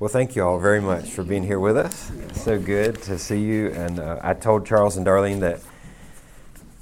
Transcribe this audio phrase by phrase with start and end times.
[0.00, 2.10] Well, thank you all very much for being here with us.
[2.32, 3.68] So good to see you.
[3.68, 5.60] And uh, I told Charles and Darlene that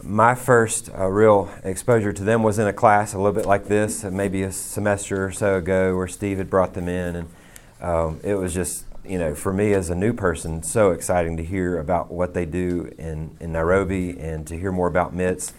[0.04, 3.64] my first uh, real exposure to them was in a class a little bit like
[3.66, 7.16] this, uh, maybe a semester or so ago, where Steve had brought them in.
[7.16, 7.28] And
[7.80, 11.44] um, it was just, you know, for me as a new person, so exciting to
[11.44, 15.52] hear about what they do in, in Nairobi and to hear more about MITS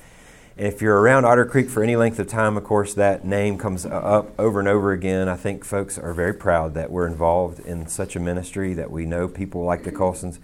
[0.59, 3.85] if you're around Otter Creek for any length of time, of course, that name comes
[3.85, 5.29] up over and over again.
[5.29, 9.05] I think folks are very proud that we're involved in such a ministry, that we
[9.05, 10.37] know people like the Coulstons.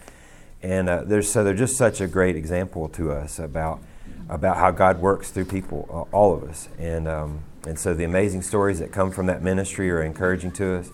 [0.63, 3.81] And uh, there's, so they're just such a great example to us about,
[4.29, 6.69] about how God works through people, all of us.
[6.79, 10.75] And, um, and so the amazing stories that come from that ministry are encouraging to
[10.75, 10.91] us.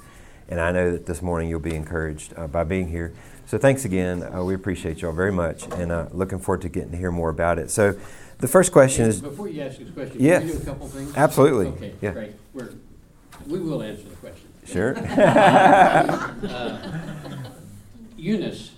[0.49, 3.13] And I know that this morning you'll be encouraged uh, by being here.
[3.45, 4.23] So thanks again.
[4.23, 7.29] Uh, we appreciate y'all very much and uh, looking forward to getting to hear more
[7.29, 7.69] about it.
[7.69, 7.95] So
[8.41, 9.21] the first question is.
[9.21, 10.41] Before you ask this question, yes.
[10.41, 11.15] can we do a couple things?
[11.15, 11.67] Absolutely.
[11.67, 12.11] Okay, yeah.
[12.11, 12.33] great.
[12.53, 12.71] We're,
[13.47, 14.49] we will answer the question.
[14.65, 14.97] Sure.
[15.07, 16.99] uh,
[18.17, 18.71] Eunice,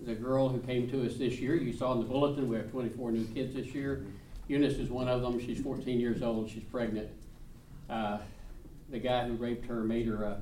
[0.00, 2.70] the girl who came to us this year, you saw in the bulletin, we have
[2.70, 4.06] 24 new kids this year.
[4.48, 5.38] Eunice is one of them.
[5.38, 6.50] She's 14 years old.
[6.50, 7.08] She's pregnant.
[7.88, 8.18] Uh,
[8.88, 10.40] the guy who raped her made her a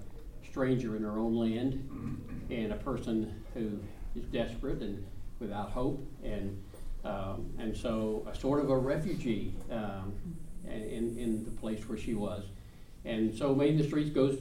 [0.49, 3.79] stranger in her own land and a person who
[4.17, 5.05] is desperate and
[5.41, 6.07] without hope.
[6.23, 6.63] And
[7.05, 10.15] um, and so, a sort of a refugee um,
[10.67, 12.45] in, in the place where she was.
[13.05, 14.39] And so, Made in the Streets goes,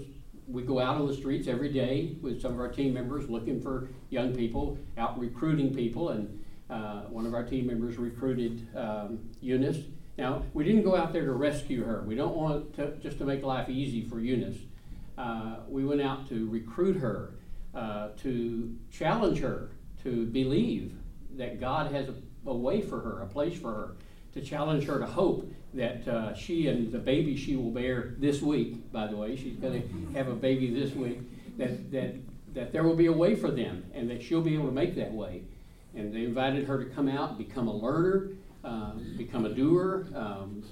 [0.47, 3.61] we go out on the streets every day with some of our team members looking
[3.61, 6.09] for young people, out recruiting people.
[6.09, 9.79] And uh, one of our team members recruited um, Eunice.
[10.17, 12.01] Now, we didn't go out there to rescue her.
[12.03, 14.57] We don't want to, just to make life easy for Eunice.
[15.17, 17.33] Uh, we went out to recruit her,
[17.75, 19.71] uh, to challenge her
[20.03, 20.93] to believe
[21.35, 22.15] that God has a
[22.47, 23.95] a way for her, a place for her,
[24.33, 28.41] to challenge her to hope that uh, she and the baby she will bear this
[28.41, 31.19] week, by the way, she's going to have a baby this week,
[31.57, 32.15] that, that,
[32.53, 34.95] that there will be a way for them and that she'll be able to make
[34.95, 35.43] that way.
[35.95, 38.29] And they invited her to come out, become a learner,
[38.63, 40.63] uh, become a doer, um,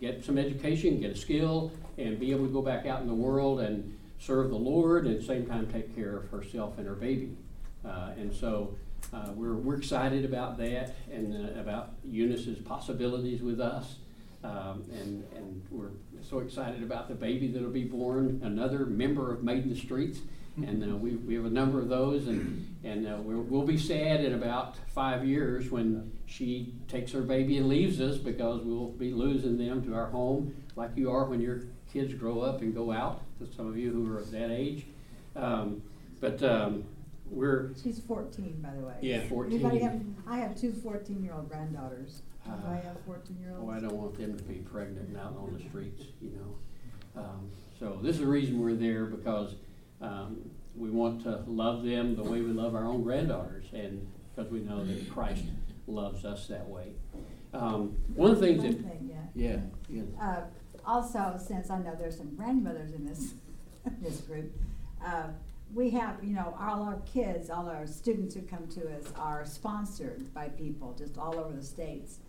[0.00, 3.14] get some education, get a skill, and be able to go back out in the
[3.14, 6.86] world and serve the Lord and at the same time take care of herself and
[6.86, 7.36] her baby.
[7.84, 8.76] Uh, and so
[9.12, 13.96] uh, we're, we're excited about that and uh, about Eunice's possibilities with us.
[14.44, 15.90] Um, and, and we're
[16.22, 20.20] so excited about the baby that'll be born, another member of Made in the Streets.
[20.56, 23.76] And uh, we, we have a number of those, and, and uh, we will be
[23.76, 28.88] sad in about five years when she takes her baby and leaves us because we'll
[28.88, 32.74] be losing them to our home, like you are when your kids grow up and
[32.74, 34.86] go out, to some of you who are of that age.
[35.34, 35.82] Um,
[36.20, 36.84] but um,
[37.30, 38.94] we're, She's fourteen, by the way.
[39.02, 39.28] yeah, Anybody
[39.58, 39.80] fourteen.
[39.82, 42.22] have, I have two fourteen-year-old granddaughters.
[42.44, 43.62] Do Uh, I have fourteen-year-olds?
[43.64, 47.20] Oh, I don't want them to be pregnant and out on the streets, you know.
[47.22, 49.54] Um, So this is the reason we're there, because
[50.00, 54.50] um, we want to love them the way we love our own granddaughters, and because
[54.50, 55.44] we know that Christ
[55.86, 56.92] loves us that way.
[57.52, 59.60] Um, One of the things One that, thing, yeah.
[59.88, 60.40] yeah, yeah, Uh,
[60.86, 63.34] also, since I know there's some grandmothers in this,
[64.02, 64.52] this group,
[65.04, 65.28] uh,
[65.76, 69.44] we have, you know, all our kids, all our students who come to us are
[69.44, 72.20] sponsored by people just all over the states.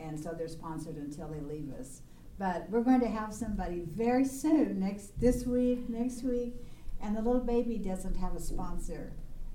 [0.00, 2.00] And so they're sponsored until they leave us.
[2.38, 6.54] But we're going to have somebody very soon, next this week, next week,
[7.02, 9.12] and the little baby doesn't have a sponsor.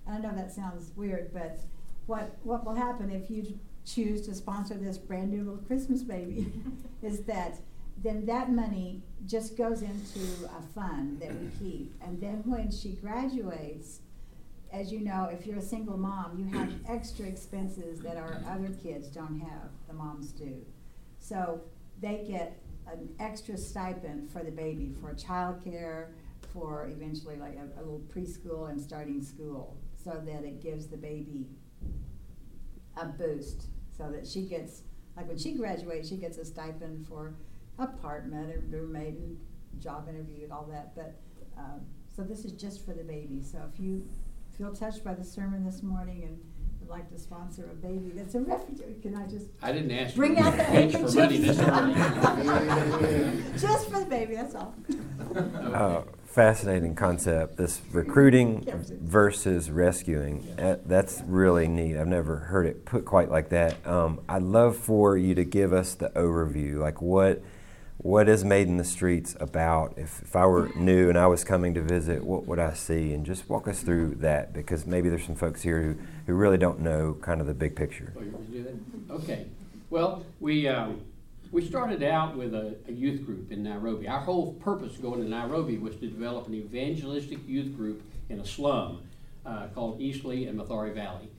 [0.07, 1.59] I know that sounds weird, but
[2.05, 6.53] what what will happen if you choose to sponsor this brand new little Christmas baby
[7.01, 7.59] is that
[8.01, 11.93] then that money just goes into a fund that we keep.
[12.01, 13.99] And then when she graduates,
[14.71, 18.69] as you know, if you're a single mom, you have extra expenses that our other
[18.81, 20.65] kids don't have, the moms do.
[21.19, 21.61] So
[21.99, 22.61] they get
[22.91, 26.07] an extra stipend for the baby, for childcare,
[26.53, 30.97] for eventually like a, a little preschool and starting school, so that it gives the
[30.97, 31.47] baby
[32.97, 34.81] a boost, so that she gets,
[35.15, 37.33] like when she graduates, she gets a stipend for
[37.79, 39.37] apartment and roommate and
[39.79, 40.95] job interview and all that.
[40.95, 41.19] But
[41.57, 41.81] um,
[42.15, 43.41] so this is just for the baby.
[43.41, 44.07] So if you
[44.57, 46.39] feel touched by the sermon this morning and
[46.79, 50.15] would like to sponsor a baby that's a refugee, can I just I didn't ask
[50.15, 53.43] Bring for out the pitch for money this morning.
[53.57, 54.35] just for the baby?
[54.35, 54.75] That's all.
[55.35, 57.57] Uh, fascinating concept.
[57.57, 58.63] This recruiting
[59.01, 60.47] versus rescuing.
[60.57, 61.97] That's really neat.
[61.97, 63.85] I've never heard it put quite like that.
[63.85, 66.77] Um, I'd love for you to give us the overview.
[66.77, 67.41] Like what
[67.99, 69.93] what is Made in the Streets about?
[69.97, 73.13] If, if I were new and I was coming to visit, what would I see?
[73.13, 76.57] And just walk us through that because maybe there's some folks here who, who really
[76.57, 78.13] don't know kind of the big picture.
[78.17, 79.15] Oh?
[79.15, 79.47] Okay.
[79.89, 81.01] Well, we, um,
[81.51, 84.07] we started out with a, a youth group in Nairobi.
[84.07, 88.45] Our whole purpose going to Nairobi was to develop an evangelistic youth group in a
[88.45, 89.01] slum
[89.45, 91.29] uh, called Eastleigh and Mathare Valley.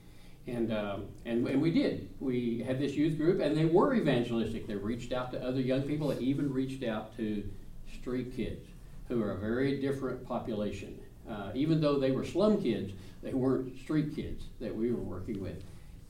[0.51, 2.09] And, um, and, and we did.
[2.19, 4.67] We had this youth group, and they were evangelistic.
[4.67, 6.09] They reached out to other young people.
[6.09, 7.49] They even reached out to
[7.93, 8.67] street kids,
[9.09, 10.99] who are a very different population.
[11.29, 12.93] Uh, even though they were slum kids,
[13.23, 15.63] they weren't street kids that we were working with.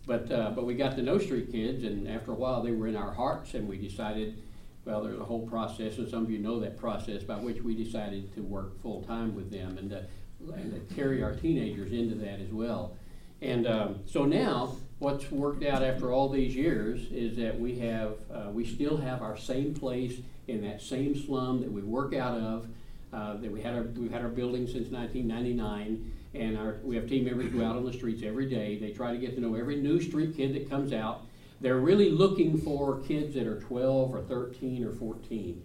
[0.06, 2.86] But, uh, but we got to know street kids, and after a while, they were
[2.86, 4.42] in our hearts, and we decided,
[4.86, 7.74] well, there's a whole process, and some of you know that process, by which we
[7.74, 10.06] decided to work full time with them and, to,
[10.54, 12.96] and to carry our teenagers into that as well.
[13.42, 18.14] And um, so now, what's worked out after all these years is that we have,
[18.32, 22.38] uh, we still have our same place in that same slum that we work out
[22.38, 22.66] of.
[23.12, 27.08] Uh, that we had our we've had our building since 1999, and our we have
[27.08, 28.78] team members go out on the streets every day.
[28.78, 31.22] They try to get to know every new street kid that comes out.
[31.60, 35.62] They're really looking for kids that are 12 or 13 or 14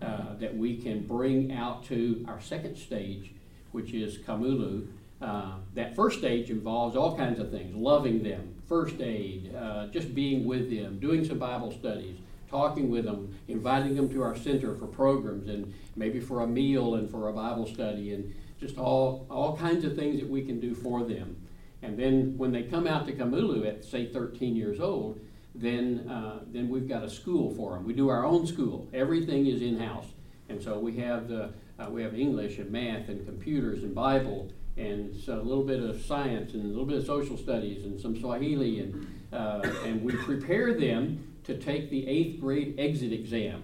[0.00, 3.32] uh, that we can bring out to our second stage,
[3.72, 4.86] which is Kamulu,
[5.24, 10.14] uh, that first stage involves all kinds of things loving them, first aid, uh, just
[10.14, 12.18] being with them, doing some Bible studies,
[12.50, 16.96] talking with them, inviting them to our center for programs and maybe for a meal
[16.96, 20.60] and for a Bible study and just all, all kinds of things that we can
[20.60, 21.36] do for them.
[21.82, 25.20] And then when they come out to Kamulu at, say, 13 years old,
[25.54, 27.86] then, uh, then we've got a school for them.
[27.86, 28.88] We do our own school.
[28.92, 30.06] Everything is in house.
[30.50, 34.50] And so we have, the, uh, we have English and math and computers and Bible
[34.76, 38.00] and so a little bit of science and a little bit of social studies and
[38.00, 43.62] some Swahili, and, uh, and we prepare them to take the eighth grade exit exam.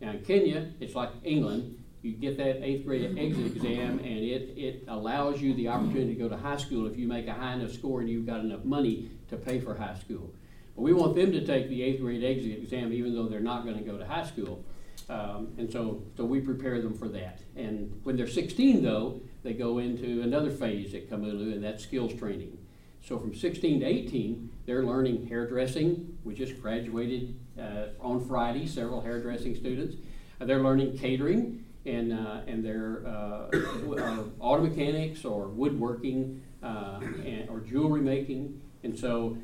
[0.00, 1.76] Now in Kenya, it's like England.
[2.02, 6.20] You get that eighth grade exit exam, and it, it allows you the opportunity to
[6.20, 8.64] go to high school if you make a high enough score and you've got enough
[8.64, 10.32] money to pay for high school.
[10.76, 13.64] But we want them to take the eighth grade exit exam even though they're not
[13.64, 14.64] going to go to high school.
[15.08, 17.40] Um, and so, so we prepare them for that.
[17.56, 22.12] And when they're 16, though, they go into another phase at Kamulu, and that's skills
[22.12, 22.58] training.
[23.00, 26.18] So from 16 to 18, they're learning hairdressing.
[26.22, 29.96] We just graduated uh, on Friday, several hairdressing students.
[30.38, 33.48] Uh, they're learning catering, and, uh, and they're uh,
[33.96, 38.60] uh, auto mechanics or woodworking uh, and, or jewelry making.
[38.84, 39.38] And so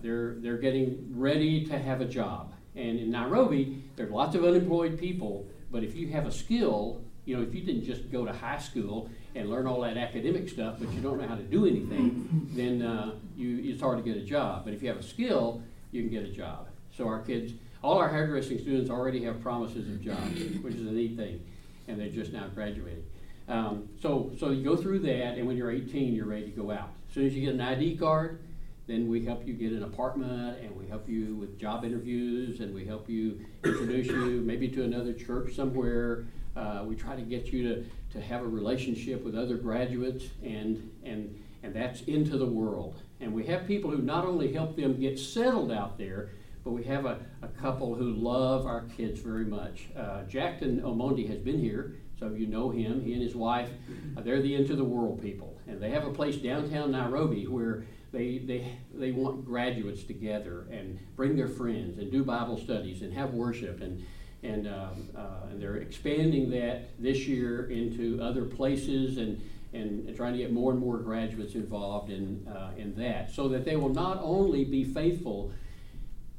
[0.00, 2.54] they're, they're getting ready to have a job.
[2.74, 7.36] And in Nairobi, there's lots of unemployed people, but if you have a skill, you
[7.36, 10.76] know, if you didn't just go to high school and learn all that academic stuff,
[10.78, 14.20] but you don't know how to do anything, then uh, you, it's hard to get
[14.20, 14.64] a job.
[14.64, 15.62] But if you have a skill,
[15.92, 16.68] you can get a job.
[16.96, 17.52] So our kids,
[17.82, 21.44] all our hairdressing students already have promises of jobs, which is a neat thing,
[21.86, 23.04] and they're just now graduating.
[23.48, 26.70] Um, so, so you go through that, and when you're 18, you're ready to go
[26.70, 26.90] out.
[27.08, 28.40] As soon as you get an ID card,
[28.86, 32.72] then we help you get an apartment and we help you with job interviews and
[32.72, 36.26] we help you introduce you maybe to another church somewhere.
[36.56, 40.90] Uh, we try to get you to, to have a relationship with other graduates and,
[41.04, 43.02] and, and that's into the world.
[43.20, 46.30] And we have people who not only help them get settled out there,
[46.64, 49.88] but we have a, a couple who love our kids very much.
[49.96, 51.96] Uh, Jackton Omondi has been here.
[52.22, 53.04] Of you know him.
[53.04, 53.68] He and his wife,
[54.16, 55.60] uh, they're the Into the World people.
[55.66, 60.98] And they have a place downtown Nairobi where they, they, they want graduates together and
[61.14, 63.82] bring their friends and do Bible studies and have worship.
[63.82, 64.02] And,
[64.42, 69.40] and, um, uh, and they're expanding that this year into other places and,
[69.72, 73.64] and, trying to get more and more graduates involved in, uh, in that so that
[73.64, 75.52] they will not only be faithful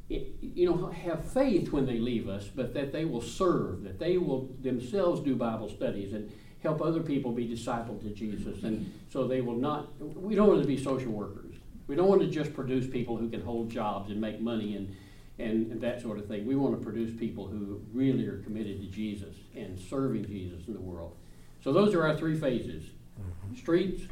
[0.09, 4.17] you know, have faith when they leave us, but that they will serve, that they
[4.17, 6.31] will themselves do Bible studies and
[6.63, 8.63] help other people be discipled to Jesus.
[8.63, 11.55] And so they will not, we don't want to be social workers.
[11.87, 14.95] We don't want to just produce people who can hold jobs and make money and,
[15.39, 16.45] and, and that sort of thing.
[16.45, 20.73] We want to produce people who really are committed to Jesus and serving Jesus in
[20.73, 21.15] the world.
[21.63, 22.83] So those are our three phases
[23.19, 23.55] mm-hmm.
[23.55, 24.03] streets,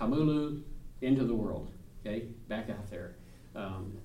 [0.00, 0.62] Kamulu,
[1.00, 1.70] into the world.
[2.04, 3.14] Okay, back out there.
[3.54, 3.98] Um,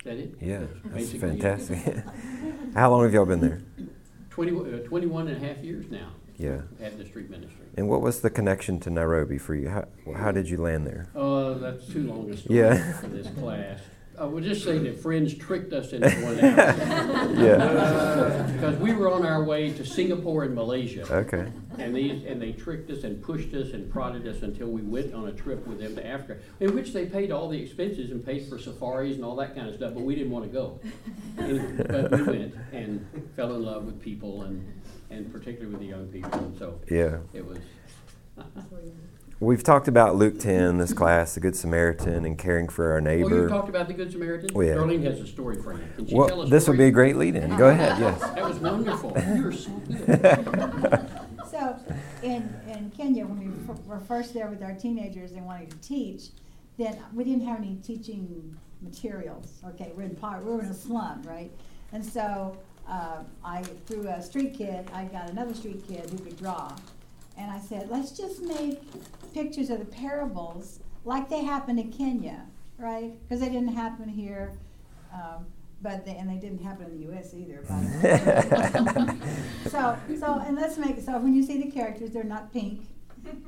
[0.00, 0.34] is that it?
[0.40, 1.78] Yeah, that's fantastic.
[2.74, 3.62] How long have y'all been there?
[4.30, 6.10] 20, uh, 21 and a half years now.
[6.36, 6.60] Yeah.
[6.80, 7.66] At the street ministry.
[7.76, 9.68] And what was the connection to Nairobi for you?
[9.68, 11.08] How, how did you land there?
[11.16, 12.92] Oh, uh, that's too long a story yeah.
[13.00, 13.80] for this class.
[14.18, 16.78] I would just say that friends tricked us into going out.
[17.38, 17.52] yeah.
[17.62, 21.06] Uh, because we were on our way to Singapore and Malaysia.
[21.10, 21.50] Okay.
[21.78, 25.14] And these and they tricked us and pushed us and prodded us until we went
[25.14, 28.24] on a trip with them to Africa, in which they paid all the expenses and
[28.24, 30.80] paid for safaris and all that kind of stuff, but we didn't want to go.
[31.36, 33.06] And, but we went and
[33.36, 34.66] fell in love with people and
[35.10, 36.38] and particularly with the young people.
[36.40, 37.58] And so yeah, it was.
[39.40, 43.28] We've talked about Luke 10, this class, the Good Samaritan, and caring for our neighbor.
[43.30, 44.50] Well, you talked about the Good Samaritan.
[44.52, 44.74] Oh, yeah.
[44.74, 45.84] Darlene has a story for you.
[45.94, 47.56] Can she tell Well, a this would be a great lead in.
[47.56, 48.18] Go ahead, yes.
[48.20, 49.12] That was wonderful.
[49.36, 51.10] You're so good.
[51.50, 51.76] So,
[52.22, 56.26] in, in Kenya, when we were first there with our teenagers and wanting to teach,
[56.76, 59.60] then we didn't have any teaching materials.
[59.68, 61.50] Okay, we're in part, we were in a slum, right?
[61.92, 66.36] And so, uh, I, through a street kid, I got another street kid who could
[66.36, 66.76] draw.
[67.38, 68.80] And I said, let's just make
[69.32, 72.44] pictures of the parables like they happened in Kenya,
[72.78, 73.12] right?
[73.22, 74.52] Because they didn't happen here,
[75.12, 75.46] um,
[75.80, 77.32] but they, and they didn't happen in the U.S.
[77.34, 77.62] either.
[77.68, 79.14] by
[79.70, 82.82] so, so, and let's make so when you see the characters, they're not pink.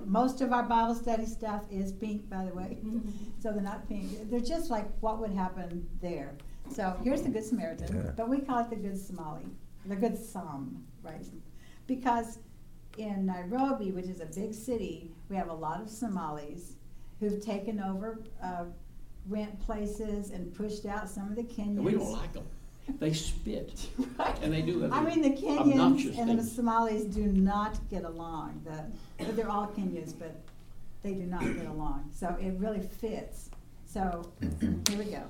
[0.04, 2.78] Most of our Bible study stuff is pink, by the way.
[3.40, 4.30] so they're not pink.
[4.30, 6.32] They're just like what would happen there.
[6.70, 8.12] So here's the Good Samaritan, Yeah.
[8.16, 9.44] but we call it the Good Somali,
[9.87, 11.25] the Good Psalm, right?
[11.87, 12.38] Because
[12.96, 16.72] in Nairobi, which is a big city, we have a lot of Somalis
[17.20, 18.64] who've taken over uh,
[19.28, 21.76] rent places and pushed out some of the Kenyans.
[21.76, 22.46] And we don't like them.
[22.99, 23.88] They spit.
[24.18, 24.38] Right.
[24.42, 26.42] And they do I mean, the Kenyans and the.
[26.42, 28.60] Somalis do not get along.
[28.64, 30.34] The, they're all Kenyans, but
[31.02, 32.10] they do not get along.
[32.12, 33.49] So it really fits.
[33.87, 35.22] So here we go.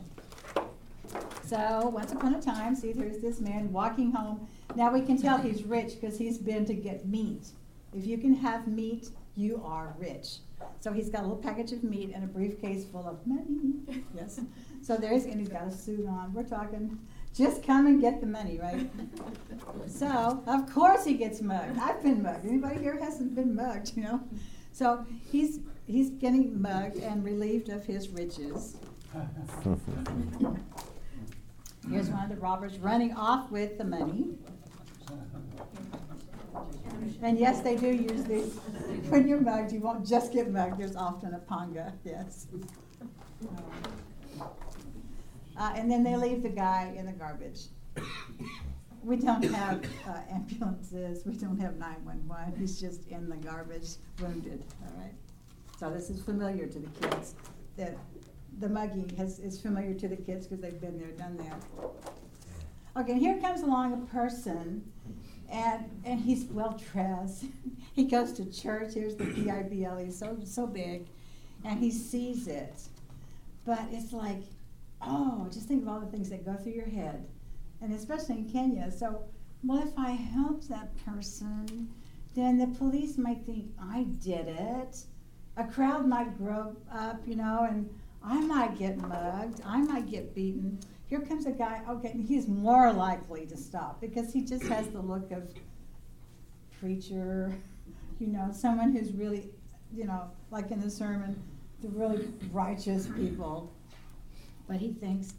[1.44, 4.48] So once upon a time, see, there's this man walking home.
[4.74, 7.48] Now we can tell he's rich because he's been to get meat.
[7.92, 10.38] If you can have meat, you are rich.
[10.80, 14.04] So he's got a little package of meat and a briefcase full of money.
[14.14, 14.40] Yes.
[14.82, 16.32] So there's, and he's got a suit on.
[16.32, 16.98] We're talking,
[17.36, 18.90] just come and get the money, right?
[19.86, 21.78] So, of course he gets mugged.
[21.78, 22.46] I've been mugged.
[22.46, 24.22] Anybody here hasn't been mugged, you know?
[24.72, 28.78] So he's, he's getting mugged and relieved of his riches.
[31.90, 34.30] Here's one of the robbers running off with the money.
[37.22, 38.56] And yes, they do use these.
[39.08, 40.78] When you're mugged, you won't just get mugged.
[40.78, 42.46] There's often a panga, yes.
[45.56, 47.66] Uh, and then they leave the guy in the garbage.
[49.02, 51.24] We don't have uh, ambulances.
[51.24, 52.58] We don't have 911.
[52.58, 54.62] He's just in the garbage, wounded.
[54.84, 55.14] All right.
[55.78, 57.34] So this is familiar to the kids.
[57.76, 57.94] The,
[58.58, 61.62] the mugging has, is familiar to the kids because they've been there, done that.
[62.96, 64.82] Okay, and here comes along a person,
[65.50, 67.44] and and he's well dressed.
[67.94, 68.94] he goes to church.
[68.94, 69.98] Here's the B I B L.
[69.98, 71.06] He's so so big,
[71.64, 72.82] and he sees it.
[73.64, 74.42] But it's like,
[75.02, 77.26] oh, just think of all the things that go through your head,
[77.80, 78.90] and especially in Kenya.
[78.90, 79.22] So,
[79.64, 81.90] well, if I help that person,
[82.34, 85.04] then the police might think I did it.
[85.56, 87.90] A crowd might grow up, you know, and
[88.22, 89.60] I might get mugged.
[89.64, 90.78] I might get beaten.
[91.10, 95.00] Here comes a guy, okay, he's more likely to stop because he just has the
[95.00, 95.42] look of
[96.78, 97.52] preacher,
[98.20, 99.50] you know, someone who's really,
[99.92, 101.42] you know, like in the sermon,
[101.82, 103.72] the really righteous people.
[104.68, 105.34] But he thinks,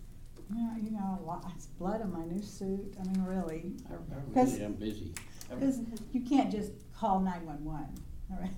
[0.53, 2.93] yeah, you know, it's blood on my new suit.
[2.99, 3.71] I mean, really.
[3.89, 5.13] I I 'Cause- really am busy.
[5.49, 5.79] Because
[6.13, 7.87] you can't just call 911,
[8.31, 8.51] all right?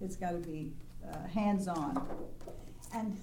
[0.00, 0.72] It's got to be
[1.06, 2.06] uh, hands-on.
[2.94, 3.16] And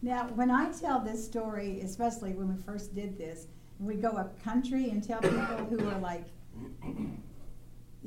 [0.00, 3.46] now, when I tell this story, especially when we first did this,
[3.80, 6.24] we go up country and tell people who are like,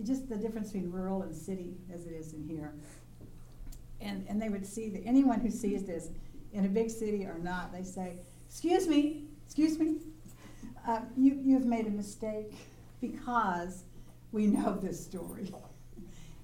[0.03, 2.73] just the difference between rural and city as it is in here.
[3.99, 6.09] And, and they would see that anyone who sees this
[6.53, 9.97] in a big city or not, they say, excuse me, excuse me,
[10.87, 12.53] uh, you, you've made a mistake
[13.01, 13.83] because
[14.31, 15.53] we know this story.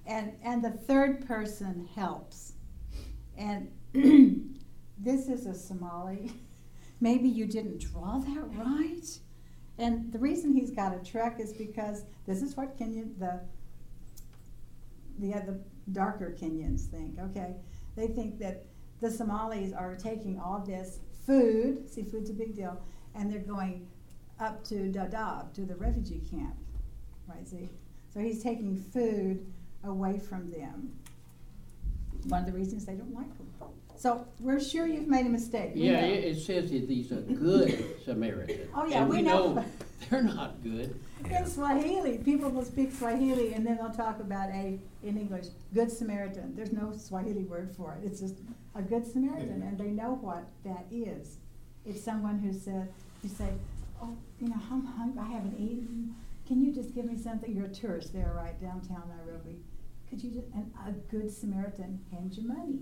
[0.06, 2.52] And, and the third person helps.
[3.36, 3.70] And
[4.98, 6.32] this is a Somali.
[7.00, 9.18] Maybe you didn't draw that right.
[9.78, 13.40] And the reason he's got a truck is because this is what Kenyan, the,
[15.20, 15.60] the other
[15.92, 17.54] darker Kenyans think, okay?
[17.96, 18.64] They think that
[19.00, 22.80] the Somalis are taking all this food, see, food's a big deal,
[23.14, 23.86] and they're going
[24.40, 26.56] up to Dadaab, to the refugee camp,
[27.28, 27.46] right?
[27.46, 27.68] See?
[28.12, 29.46] So he's taking food
[29.84, 30.92] away from them.
[32.26, 33.46] One of the reasons they don't like them.
[33.96, 35.72] So we're sure you've made a mistake.
[35.74, 36.06] We Yeah, know.
[36.06, 38.70] it, it says that these are good Samaritans.
[38.74, 39.64] Oh, yeah, And we know.
[40.08, 40.98] they're not good.
[41.28, 45.90] In Swahili, people will speak Swahili and then they'll talk about a, in English, good
[45.90, 46.54] Samaritan.
[46.54, 48.06] There's no Swahili word for it.
[48.06, 48.36] It's just
[48.76, 51.38] a good Samaritan, and they know what that is.
[51.84, 52.92] It's someone who said,
[53.24, 53.48] you say,
[54.00, 56.14] oh, you know, I'm hungry, I haven't eaten.
[56.46, 57.52] Can you just give me something?
[57.52, 59.56] You're a tourist there, right, downtown Nairobi.
[60.10, 62.78] Could you just, and a good Samaritan hands you money.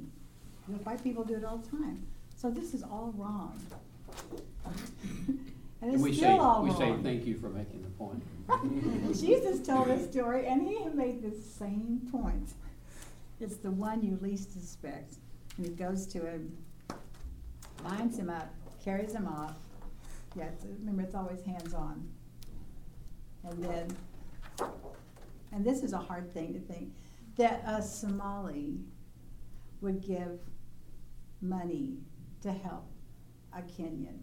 [0.69, 2.07] You know, white people do it all the time.
[2.37, 3.61] So this is all wrong.
[5.83, 6.79] And it's we still say, all we wrong.
[6.79, 8.23] say, thank you for making the point.
[9.21, 12.49] Jesus told this story, and he made the same point.
[13.41, 15.17] It's the one you least suspect.
[15.57, 16.57] And he goes to him,
[17.85, 18.49] lines him up,
[18.83, 19.55] carries him off.
[20.35, 22.09] Yeah, it's, remember, it's always hands-on.
[23.45, 23.97] And then,
[25.53, 26.91] and this is a hard thing to think,
[27.37, 28.79] that a Somali
[29.81, 30.41] would give
[31.41, 31.99] money
[32.43, 32.89] to help
[33.53, 34.19] a Kenyan,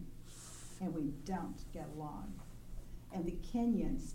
[0.82, 2.34] and we don't get along.
[3.14, 4.14] And the Kenyans,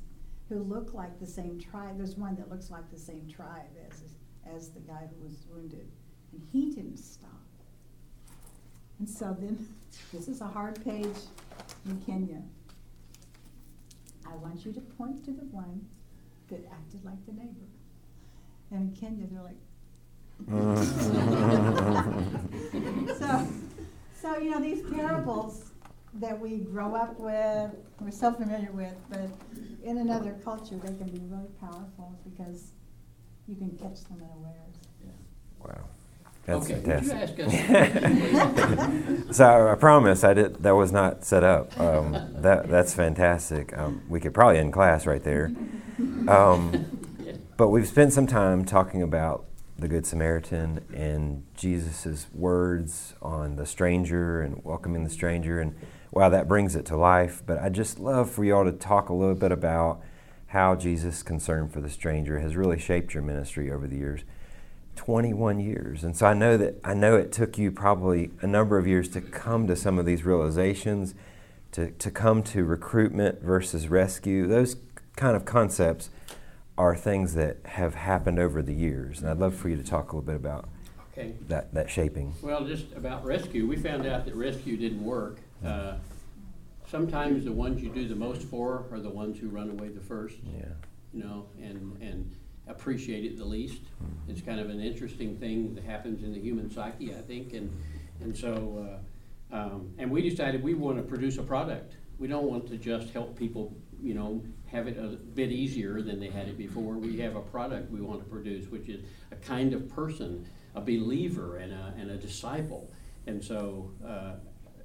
[0.49, 4.02] who look like the same tribe, there's one that looks like the same tribe as,
[4.57, 5.88] as the guy who was wounded,
[6.33, 7.31] and he didn't stop.
[8.99, 9.69] And so then,
[10.12, 11.17] this is a hard page
[11.87, 12.43] in Kenya.
[14.26, 15.87] I want you to point to the one
[16.49, 17.69] that acted like the neighbor.
[18.71, 19.57] And in Kenya, they're like,
[23.19, 23.47] so,
[24.21, 25.71] so you know these parables
[26.15, 27.71] that we grow up with,
[28.01, 29.29] we're so familiar with, but
[29.83, 32.71] in another culture they can be really powerful because
[33.47, 34.77] you can catch them unawares.
[35.61, 35.85] Wow.
[36.47, 37.47] That's Okay, would you fantastic.
[37.47, 39.31] ask us?
[39.37, 40.63] so I promise I did.
[40.63, 41.79] That was not set up.
[41.79, 43.77] Um, that that's fantastic.
[43.77, 45.53] Um, we could probably end class right there.
[46.27, 46.81] Um, Yeah.
[47.59, 49.45] But we've spent some time talking about
[49.77, 55.75] the Good Samaritan and Jesus' words on the stranger and welcoming the stranger, and
[56.12, 57.43] wow, that brings it to life.
[57.45, 60.00] But I just love for y'all to talk a little bit about
[60.47, 64.21] how Jesus' concern for the stranger has really shaped your ministry over the years.
[64.95, 66.05] 21 years.
[66.05, 69.09] And so I know that I know it took you probably a number of years
[69.11, 71.17] to come to some of these realizations,
[71.73, 74.47] to, to come to recruitment versus rescue.
[74.47, 74.77] Those
[75.17, 76.11] kind of concepts
[76.79, 79.21] are things that have happened over the years.
[79.21, 80.69] And I'd love for you to talk a little bit about
[81.13, 81.35] Okay.
[81.49, 82.33] that, that shaping.
[82.41, 85.41] Well, just about rescue, we found out that rescue didn't work.
[85.65, 85.97] Uh,
[86.89, 90.01] Sometimes the ones you do the most for are the ones who run away the
[90.01, 90.69] first, Yeah.
[91.13, 92.35] you know, and, and
[92.67, 93.83] appreciate it the least.
[94.27, 97.71] It's kind of an interesting thing that happens in the human psyche, I think, and,
[98.23, 98.99] and so,
[99.53, 101.97] uh, um, and we decided we want to produce a product.
[102.19, 106.21] We don't want to just help people, you know, have it a bit easier than
[106.21, 106.95] they had it before.
[106.95, 109.01] We have a product we want to produce, which is
[109.33, 112.91] a kind of person, a believer and a, and a disciple.
[113.27, 114.33] And so, uh,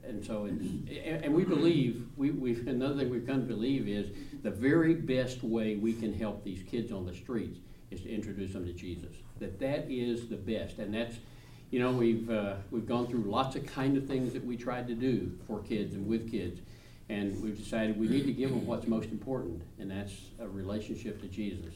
[0.04, 3.88] and so it's, and, and we believe, we, we've, another thing we've come to believe
[3.88, 4.08] is
[4.42, 7.60] the very best way we can help these kids on the streets
[7.92, 9.16] is to introduce them to Jesus.
[9.40, 11.18] That that is the best, and that's,
[11.72, 14.88] you know, we've, uh, we've gone through lots of kind of things that we tried
[14.88, 16.62] to do for kids and with kids.
[17.10, 21.22] And we've decided we need to give them what's most important, and that's a relationship
[21.22, 21.76] to Jesus.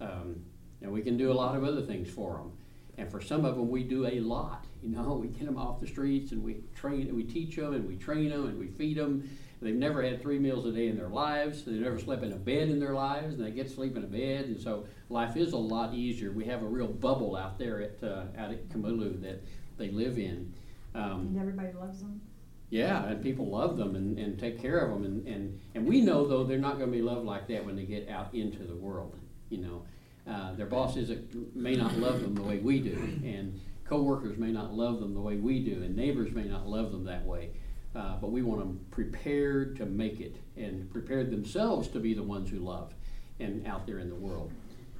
[0.00, 0.36] Um,
[0.82, 2.52] and we can do a lot of other things for them.
[2.98, 4.64] And for some of them, we do a lot.
[4.82, 7.72] You know, we get them off the streets and we train, and we teach them
[7.72, 9.28] and we train them and we feed them.
[9.60, 11.64] They've never had three meals a day in their lives.
[11.64, 14.04] They've never slept in a bed in their lives, and they get to sleep in
[14.04, 14.44] a bed.
[14.44, 16.30] And so life is a lot easier.
[16.30, 19.42] We have a real bubble out there at uh, out at Kamulu that
[19.76, 20.52] they live in.
[20.94, 22.20] Um, And everybody loves them.
[22.70, 25.04] Yeah, and people love them and, and take care of them.
[25.04, 27.76] And, and, and we know, though, they're not going to be loved like that when
[27.76, 29.16] they get out into the world.
[29.50, 29.84] You know,
[30.30, 31.10] uh, their bosses
[31.54, 35.20] may not love them the way we do, and coworkers may not love them the
[35.20, 37.50] way we do, and neighbors may not love them that way.
[37.94, 42.22] Uh, but we want them prepared to make it and prepared themselves to be the
[42.22, 42.92] ones who love
[43.40, 44.52] and out there in the world.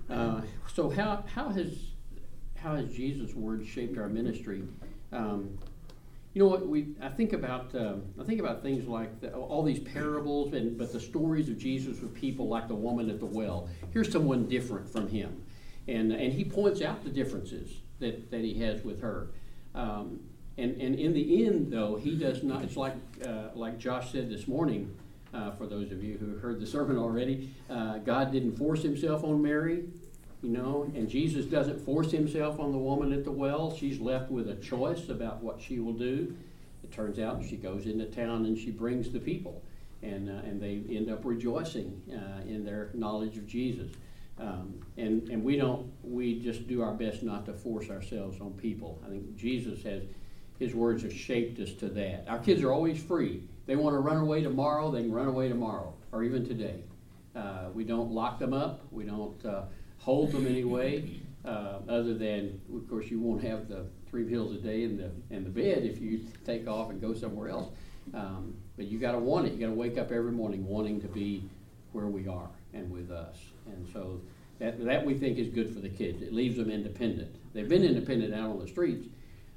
[0.09, 0.41] Uh,
[0.73, 1.77] so how, how has
[2.55, 4.63] how has Jesus' word shaped our ministry?
[5.13, 5.59] Um,
[6.37, 9.63] you know what we I think about um, I think about things like the, all
[9.63, 13.25] these parables and but the stories of Jesus with people like the woman at the
[13.25, 13.71] well.
[13.91, 15.43] Here's someone different from him,
[15.89, 19.31] and and he points out the differences that, that he has with her.
[19.75, 20.21] Um,
[20.59, 22.63] and and in the end though he does not.
[22.63, 22.97] It's like
[23.27, 24.95] uh, like Josh said this morning.
[25.33, 29.25] Uh, for those of you who heard the sermon already, uh, God didn't force Himself
[29.25, 29.85] on Mary
[30.43, 33.75] you know, and Jesus doesn't force himself on the woman at the well.
[33.75, 36.37] She's left with a choice about what she will do.
[36.85, 39.63] It turns out she goes into town and she brings the people,
[40.03, 43.91] and, uh, and they end up rejoicing uh, in their knowledge of Jesus.
[44.39, 48.53] Um, and, and we don't, we just do our best not to force ourselves on
[48.53, 49.03] people.
[49.05, 50.03] I think Jesus has,
[50.59, 52.27] his words have shaped us to that.
[52.29, 53.43] Our kids are always free.
[53.65, 56.85] They want to run away tomorrow, they can run away tomorrow, or even today.
[57.35, 58.81] Uh, we don't lock them up.
[58.91, 59.63] We don't uh,
[60.07, 61.11] hold them anyway,
[61.45, 65.11] uh, other than, of course, you won't have the three meals a day in the,
[65.35, 67.75] in the bed if you take off and go somewhere else.
[68.15, 69.55] Um, but you got to want it.
[69.55, 71.43] You got to wake up every morning wanting to be
[71.91, 73.37] where we are and with us.
[73.67, 74.21] And so
[74.61, 76.23] that, that we think is good for the kids.
[76.23, 77.35] It leaves them independent.
[77.53, 79.09] They've been independent out on the streets.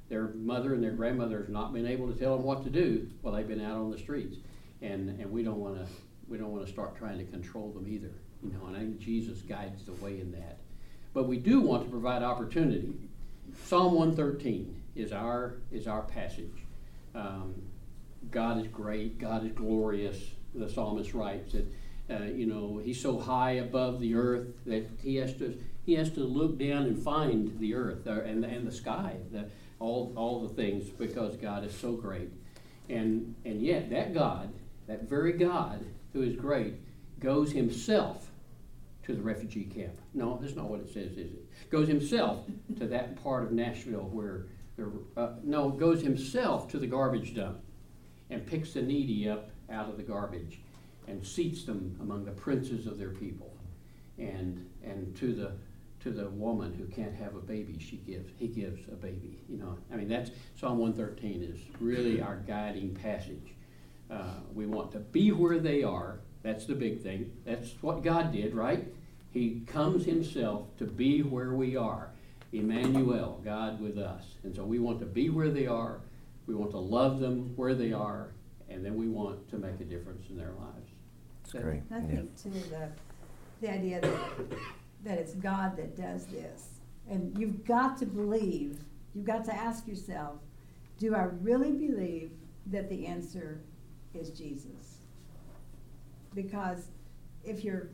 [0.08, 3.08] Their mother and their grandmother has not been able to tell them what to do
[3.22, 4.36] while they've been out on the streets.
[4.82, 5.86] And, and we don't want to
[6.28, 8.10] we don't want to start trying to control them either.
[8.42, 10.58] You know, and I think Jesus guides the way in that.
[11.12, 12.94] But we do want to provide opportunity.
[13.64, 16.64] Psalm 113 is our is our passage.
[17.14, 17.54] Um,
[18.30, 19.18] God is great.
[19.18, 20.18] God is glorious.
[20.54, 21.72] The psalmist writes that
[22.10, 26.10] uh, you know he's so high above the earth that he has to he has
[26.10, 29.46] to look down and find the earth uh, and and the sky, the,
[29.78, 32.30] all all the things because God is so great.
[32.88, 34.52] And and yet that God,
[34.86, 36.74] that very God who is great,
[37.20, 38.30] goes himself
[39.04, 39.94] to the refugee camp.
[40.14, 41.70] No, that's not what it says, is it?
[41.70, 42.44] Goes himself
[42.78, 47.60] to that part of Nashville where there, uh, no, goes himself to the garbage dump
[48.30, 50.60] and picks the needy up out of the garbage
[51.06, 53.54] and seats them among the princes of their people.
[54.18, 55.52] And and to the
[56.00, 59.38] to the woman who can't have a baby, she gives he gives a baby.
[59.48, 63.54] You know, I mean that's Psalm 113 is really our guiding passage.
[64.10, 66.20] Uh, we want to be where they are.
[66.42, 67.32] That's the big thing.
[67.44, 68.86] That's what God did, right?
[69.32, 72.10] He comes Himself to be where we are.
[72.52, 74.24] Emmanuel, God with us.
[74.42, 76.00] And so we want to be where they are.
[76.46, 78.30] We want to love them where they are.
[78.68, 80.90] And then we want to make a difference in their lives.
[81.52, 81.82] That's great.
[81.92, 82.88] I think too the
[83.60, 84.20] the idea that
[85.04, 88.78] that it's God that does this, and you've got to believe.
[89.14, 90.36] You've got to ask yourself,
[90.98, 92.30] do I really believe
[92.66, 93.60] that the answer
[94.14, 94.99] is Jesus?
[96.34, 96.88] Because
[97.44, 97.88] if you're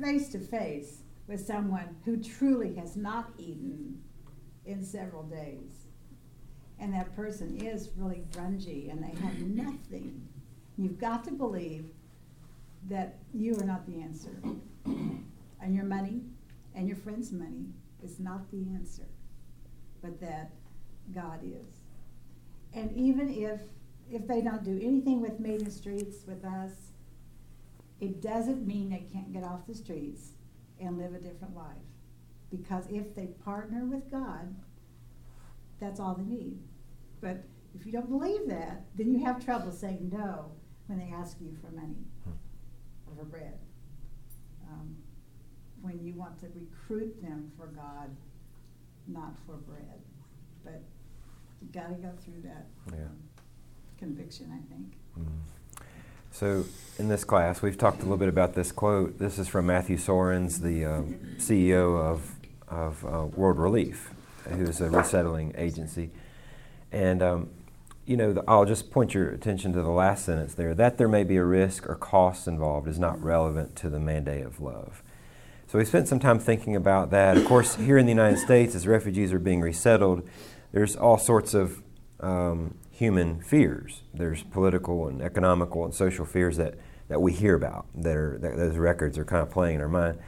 [0.00, 4.00] face to face with someone who truly has not eaten
[4.64, 5.86] in several days,
[6.78, 10.26] and that person is really grungy and they have nothing,
[10.76, 11.84] you've got to believe
[12.88, 14.36] that you are not the answer.
[14.84, 16.22] and your money
[16.74, 17.66] and your friend's money
[18.02, 19.06] is not the answer,
[20.02, 20.50] but that
[21.14, 21.82] God is.
[22.74, 23.60] And even if
[24.10, 26.91] if they don't do anything with Made in Streets with us,
[28.02, 30.32] it doesn't mean they can't get off the streets
[30.80, 31.86] and live a different life.
[32.50, 34.52] Because if they partner with God,
[35.78, 36.58] that's all they need.
[37.20, 37.44] But
[37.78, 40.50] if you don't believe that, then you have trouble saying no
[40.88, 42.04] when they ask you for money
[43.06, 43.56] or for bread.
[44.68, 44.96] Um,
[45.80, 48.10] when you want to recruit them for God,
[49.06, 50.00] not for bread.
[50.64, 50.82] But
[51.60, 53.04] you got to go through that Yeah.
[53.04, 53.16] um,
[53.96, 54.94] conviction, I think.
[55.16, 55.28] Mm.
[56.32, 56.64] So,
[56.98, 59.18] in this class, we've talked a little bit about this quote.
[59.18, 62.36] This is from Matthew Soerens, the um, CEO of,
[62.68, 64.10] of uh, World Relief,
[64.48, 66.10] who is a resettling agency.
[66.90, 67.50] And, um,
[68.06, 70.74] you know, the, I'll just point your attention to the last sentence there.
[70.74, 74.46] That there may be a risk or cost involved is not relevant to the mandate
[74.46, 75.02] of love.
[75.66, 77.36] So, we spent some time thinking about that.
[77.36, 80.26] Of course, here in the United States, as refugees are being resettled,
[80.72, 81.82] there's all sorts of
[82.20, 84.02] um, human fears.
[84.14, 86.74] There's political and economical and social fears that,
[87.08, 89.88] that we hear about, that, are, that those records are kind of playing in our
[89.88, 90.18] mind.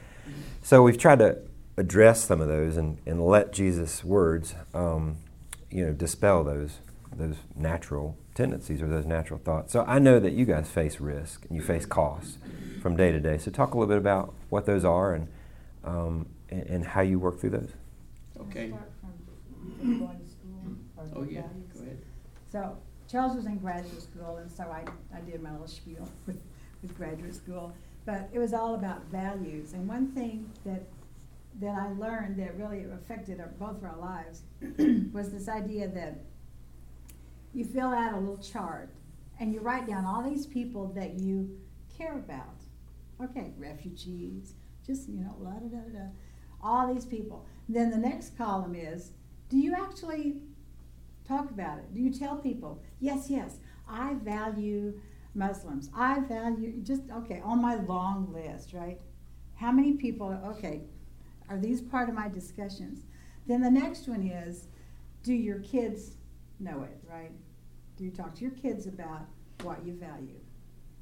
[0.61, 1.37] So we've tried to
[1.77, 5.17] address some of those and, and let Jesus' words, um,
[5.69, 6.79] you know, dispel those,
[7.15, 9.71] those natural tendencies or those natural thoughts.
[9.71, 12.39] So I know that you guys face risk and you face costs
[12.81, 13.37] from day to day.
[13.37, 15.27] So talk a little bit about what those are and,
[15.83, 17.71] um, and, and how you work through those.
[18.41, 18.69] Okay.
[18.69, 18.91] Start
[19.79, 21.43] from going to school or Oh, yeah.
[22.55, 22.77] So
[23.11, 26.41] Charles was in graduate school, and so I, I did my little spiel with,
[26.81, 27.73] with graduate school.
[28.05, 29.73] But it was all about values.
[29.73, 30.83] And one thing that
[31.59, 34.43] that I learned that really affected our, both of our lives
[35.13, 36.19] was this idea that
[37.53, 38.89] you fill out a little chart
[39.39, 41.57] and you write down all these people that you
[41.97, 42.61] care about.
[43.21, 44.53] Okay, refugees,
[44.85, 46.05] just you know, la da da, da,
[46.63, 47.45] all these people.
[47.67, 49.11] Then the next column is,
[49.49, 50.37] do you actually
[51.27, 51.93] talk about it?
[51.93, 54.99] Do you tell people, yes, yes, I value
[55.35, 55.89] Muslims.
[55.93, 58.99] I value just okay on my long list, right?
[59.55, 60.39] How many people?
[60.45, 60.83] Okay,
[61.49, 63.03] are these part of my discussions?
[63.45, 64.67] Then the next one is,
[65.23, 66.15] do your kids
[66.59, 67.31] know it, right?
[67.97, 69.25] Do you talk to your kids about
[69.61, 70.39] what you value?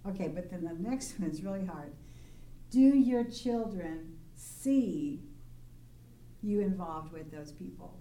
[0.07, 1.93] Okay, but then the next one is really hard.
[2.69, 5.21] Do your children see
[6.41, 7.99] you involved with those people?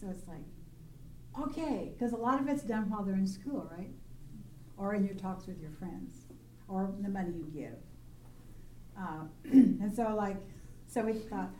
[0.00, 0.44] So it's like,
[1.42, 3.90] okay, because a lot of it's done while they're in school, right?
[4.76, 6.26] Or in your talks with your friends,
[6.68, 7.78] or the money you give.
[8.98, 10.36] Uh, and so, like,
[10.86, 11.50] so we thought,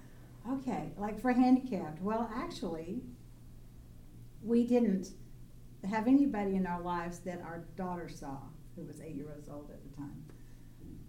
[0.51, 3.03] okay, like for handicapped, well, actually,
[4.43, 5.11] we didn't
[5.89, 8.39] have anybody in our lives that our daughter saw
[8.77, 10.25] who was eight years old at the time.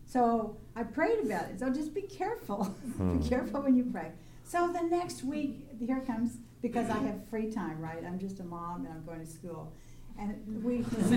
[0.06, 1.60] So I prayed about it.
[1.60, 2.64] So just be careful.
[2.98, 3.20] Hmm.
[3.20, 4.12] be careful when you pray.
[4.44, 8.04] So the next week, here comes, because I have free time, right?
[8.06, 9.74] I'm just a mom and I'm going to school.
[10.20, 11.16] And we, we see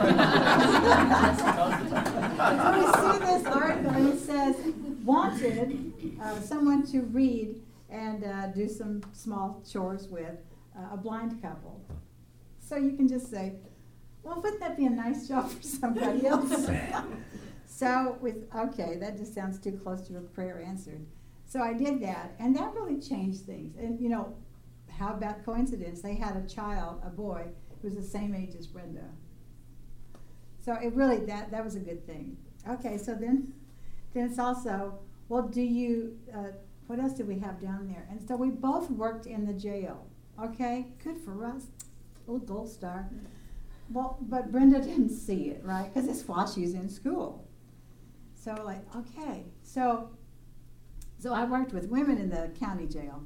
[3.19, 4.57] this article and it says,
[5.05, 10.39] wanted uh, someone to read and uh, do some small chores with
[10.77, 11.85] uh, a blind couple.
[12.61, 13.55] So you can just say,
[14.23, 16.71] well, wouldn't that be a nice job for somebody else?
[17.67, 21.05] so with okay, that just sounds too close to a prayer answered.
[21.45, 23.77] So I did that, and that really changed things.
[23.77, 24.35] And you know,
[25.03, 26.01] how about coincidence?
[26.01, 27.47] They had a child, a boy,
[27.81, 29.05] who was the same age as Brenda.
[30.65, 32.37] So it really that that was a good thing.
[32.69, 33.53] Okay, so then
[34.15, 36.19] then it's also well, do you?
[36.33, 36.53] Uh,
[36.87, 38.07] what else did we have down there?
[38.11, 40.07] And so we both worked in the jail.
[40.43, 41.67] Okay, good for us.
[42.27, 43.09] Little gold star.
[43.91, 45.93] Well, but Brenda didn't see it, right?
[45.93, 47.49] Because it's while she's in school.
[48.35, 50.11] So like, okay, so
[51.19, 53.25] so I worked with women in the county jail.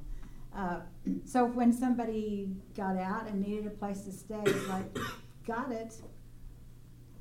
[0.57, 0.81] Uh,
[1.25, 4.99] so when somebody got out and needed a place to stay, like,
[5.47, 6.01] got it.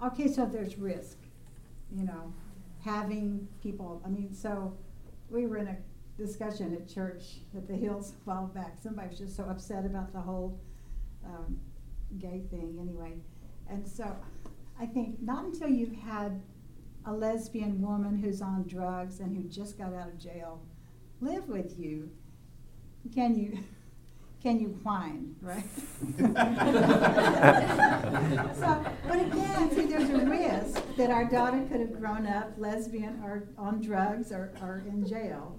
[0.01, 1.17] Okay, so there's risk,
[1.91, 2.33] you know,
[2.83, 4.01] having people.
[4.05, 4.77] I mean, so
[5.29, 5.77] we were in a
[6.17, 8.77] discussion at church at the Hills a while back.
[8.81, 10.57] Somebody was just so upset about the whole
[11.25, 11.59] um,
[12.17, 13.13] gay thing, anyway.
[13.69, 14.15] And so
[14.79, 16.41] I think not until you've had
[17.05, 20.61] a lesbian woman who's on drugs and who just got out of jail
[21.21, 22.09] live with you
[23.13, 23.63] can you
[24.45, 25.65] can you whine, right?
[28.55, 33.19] so, but again, see, there's a risk that our daughter could have grown up lesbian
[33.23, 35.57] or on drugs or, or in jail.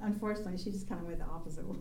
[0.00, 1.76] Unfortunately, she just kind of went the opposite way.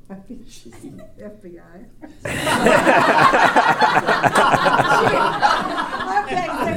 [0.46, 1.86] She's FBI.
[6.24, 6.68] okay, so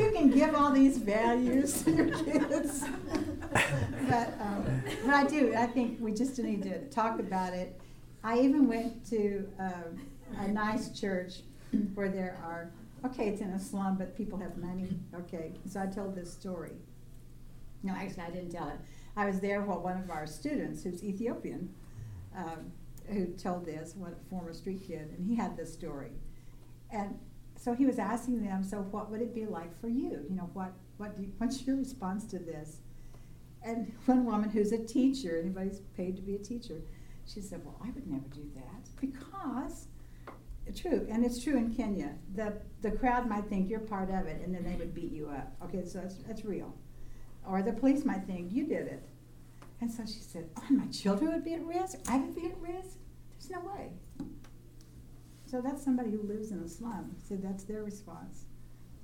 [0.00, 2.86] you, you, can give all these values to your kids.
[4.08, 5.54] but, um, but I do.
[5.56, 7.80] I think we just need to talk about it.
[8.22, 11.40] I even went to uh, a nice church
[11.94, 12.70] where there are,
[13.04, 14.88] okay, it's in a slum, but people have money.
[15.14, 16.72] Okay, so I told this story.
[17.82, 18.78] No, actually, I didn't tell it.
[19.16, 21.74] I was there while one of our students, who's Ethiopian,
[22.36, 22.72] um,
[23.08, 26.12] who told this, one former street kid, and he had this story.
[26.92, 27.18] And
[27.56, 30.24] so he was asking them, so what would it be like for you?
[30.28, 32.78] You know, what, what do you, what's your response to this?
[33.62, 36.80] And one woman who's a teacher, anybody's paid to be a teacher,
[37.26, 39.86] she said, well, I would never do that because,
[40.74, 44.40] true, and it's true in Kenya, the, the crowd might think you're part of it
[44.42, 45.52] and then they would beat you up.
[45.64, 46.74] Okay, so that's, that's real.
[47.46, 49.06] Or the police might think you did it.
[49.80, 51.98] And so she said, oh, my children would be at risk?
[52.08, 52.98] I would be at risk?
[53.38, 53.92] There's no way.
[55.46, 57.16] So that's somebody who lives in a slum.
[57.28, 58.44] So that's their response.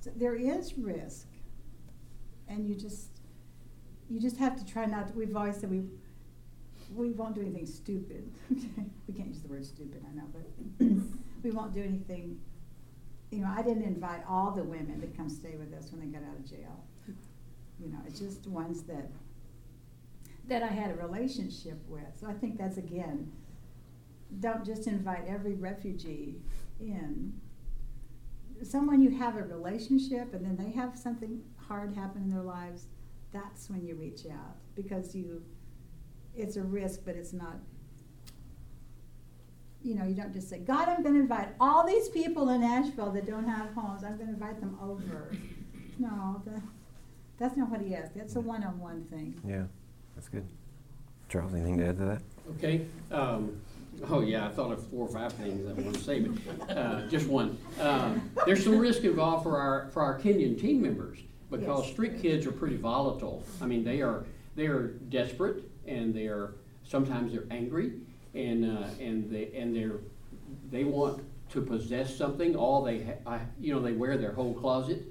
[0.01, 1.27] So there is risk.
[2.49, 3.15] And you just
[4.09, 5.83] you just have to try not to we've always said we
[6.95, 8.31] we won't do anything stupid.
[8.51, 10.87] we can't use the word stupid, I know, but
[11.42, 12.38] we won't do anything
[13.31, 16.07] you know, I didn't invite all the women to come stay with us when they
[16.07, 16.85] got out of jail.
[17.79, 19.11] You know, it's just ones that
[20.49, 22.05] that I had a relationship with.
[22.21, 23.33] So I think that's again,
[24.40, 26.37] don't just invite every refugee
[26.81, 27.33] in.
[28.62, 32.87] Someone you have a relationship and then they have something hard happen in their lives,
[33.37, 35.42] that's when you reach out because you
[36.35, 37.57] it's a risk but it's not
[39.87, 42.62] you know, you don't just say, God, I'm going to invite all these people in
[42.64, 44.03] Asheville that don't have homes.
[44.03, 45.31] I'm going to invite them over.
[45.99, 46.61] No, that,
[47.38, 48.16] that's not what he asked.
[48.16, 49.40] That's a one-on-one thing.
[49.46, 49.64] Yeah,
[50.16, 50.44] that's good.
[51.29, 52.22] Charles, anything to add to that?
[52.57, 52.87] Okay.
[53.12, 53.61] Um,
[54.09, 57.07] oh yeah, I thought of four or five things I want to say, but uh,
[57.07, 57.57] just one.
[57.81, 61.18] Um, there's some risk involved for our for our Kenyan team members
[61.50, 61.92] because Yes.
[61.92, 63.42] street kids are pretty volatile.
[63.61, 64.24] I mean, they are
[64.56, 66.54] they are desperate and they are
[66.85, 67.92] sometimes they're angry
[68.35, 69.98] and uh, and they and they're
[70.70, 72.56] they want to possess something.
[72.56, 75.02] All they ha- I, you know they wear their whole closet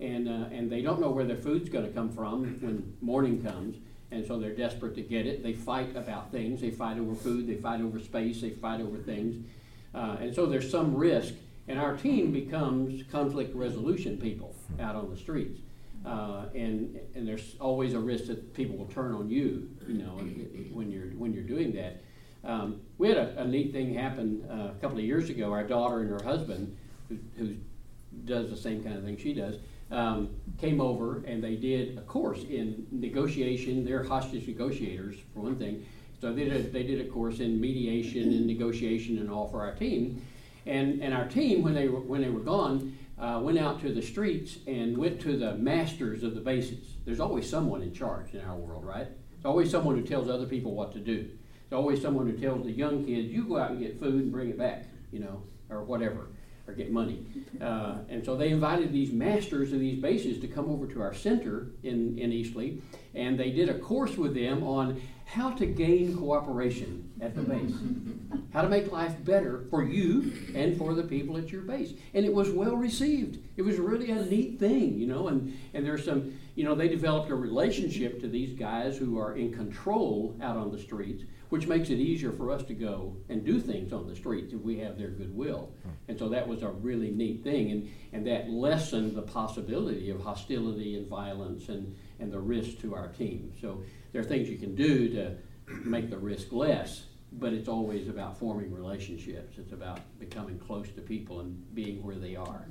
[0.00, 3.42] and uh, and they don't know where their food's going to come from when morning
[3.42, 3.76] comes,
[4.10, 5.42] and so they're desperate to get it.
[5.42, 6.60] They fight about things.
[6.60, 7.46] They fight over food.
[7.46, 8.40] They fight over space.
[8.40, 9.44] They fight over things,
[9.94, 11.34] uh, and so there's some risk.
[11.68, 15.60] And our team becomes conflict resolution people out on the streets,
[16.04, 20.18] uh, and and there's always a risk that people will turn on you, you know,
[20.72, 22.02] when you're when you're doing that.
[22.44, 25.52] Um, we had a, a neat thing happen uh, a couple of years ago.
[25.52, 26.76] Our daughter and her husband,
[27.08, 27.54] who, who
[28.24, 29.56] does the same kind of thing she does,
[29.92, 33.84] um, came over and they did a course in negotiation.
[33.84, 35.86] They're hostage negotiators, for one thing.
[36.20, 39.60] So they did a, they did a course in mediation and negotiation and all for
[39.60, 40.22] our team.
[40.66, 43.94] And, and our team, when they were, when they were gone, uh, went out to
[43.94, 46.96] the streets and went to the masters of the bases.
[47.04, 49.06] There's always someone in charge in our world, right?
[49.06, 51.30] There's always someone who tells other people what to do.
[51.70, 54.32] There's always someone who tells the young kids, you go out and get food and
[54.32, 56.26] bring it back, you know, or whatever,
[56.66, 57.26] or get money.
[57.60, 61.12] Uh, and so they invited these masters of these bases to come over to our
[61.12, 62.74] center in, in Eastleigh,
[63.14, 67.72] and they did a course with them on how to gain cooperation at the base,
[68.52, 71.94] how to make life better for you and for the people at your base.
[72.12, 73.38] And it was well received.
[73.56, 76.88] It was really a neat thing, you know, and, and there's some, you know, they
[76.88, 81.66] developed a relationship to these guys who are in control out on the streets, which
[81.66, 84.78] makes it easier for us to go and do things on the streets if we
[84.78, 85.70] have their goodwill.
[86.08, 90.22] And so that was a really neat thing, and, and that lessened the possibility of
[90.22, 93.52] hostility and violence and, and the risk to our team.
[93.60, 95.36] So there are things you can do to
[95.84, 99.58] make the risk less, but it's always about forming relationships.
[99.58, 102.64] It's about becoming close to people and being where they are.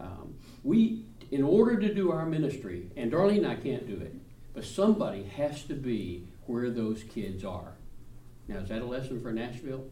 [0.00, 0.32] Um,
[0.62, 4.14] we, in order to do our ministry, and Darlene and I can't do it,
[4.54, 7.73] but somebody has to be where those kids are.
[8.48, 9.86] Now, is that a lesson for Nashville?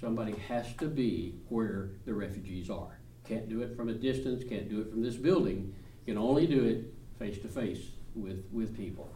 [0.00, 2.98] Somebody has to be where the refugees are.
[3.24, 6.64] Can't do it from a distance, can't do it from this building, can only do
[6.64, 7.80] it face to face
[8.14, 9.10] with, with people.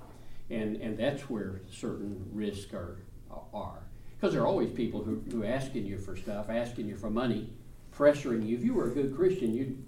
[0.50, 2.98] And, and that's where certain risks are.
[3.54, 3.82] are.
[4.18, 7.50] Because there are always people who, who asking you for stuff, asking you for money,
[7.96, 8.56] pressuring you.
[8.56, 9.82] If you were a good Christian, you'd,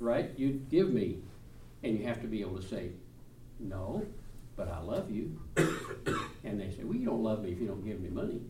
[0.00, 1.18] right, you'd give me.
[1.82, 2.90] And you have to be able to say,
[3.60, 4.06] no,
[4.56, 5.40] but I love you.
[6.44, 8.40] and they say, well, you don't love me if you don't give me money.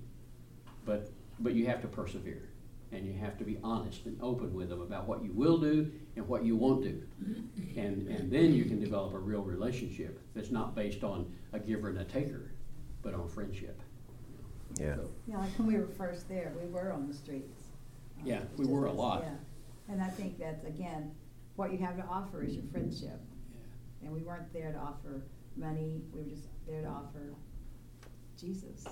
[0.84, 2.48] But, but you have to persevere.
[2.92, 5.90] And you have to be honest and open with them about what you will do
[6.14, 7.02] and what you won't do.
[7.76, 11.88] And, and then you can develop a real relationship that's not based on a giver
[11.88, 12.52] and a taker,
[13.02, 13.80] but on friendship.
[14.78, 14.96] Yeah.
[14.96, 17.62] So, Yeah, like when we were first there, we were on the streets.
[18.20, 19.24] Um, Yeah, we were a lot.
[19.24, 19.92] yeah.
[19.92, 21.10] And I think that's, again,
[21.56, 23.20] what you have to offer is your friendship.
[23.52, 23.58] yeah.
[24.06, 25.22] And we weren't there to offer
[25.56, 27.34] money, we were just there to offer
[28.38, 28.84] Jesus.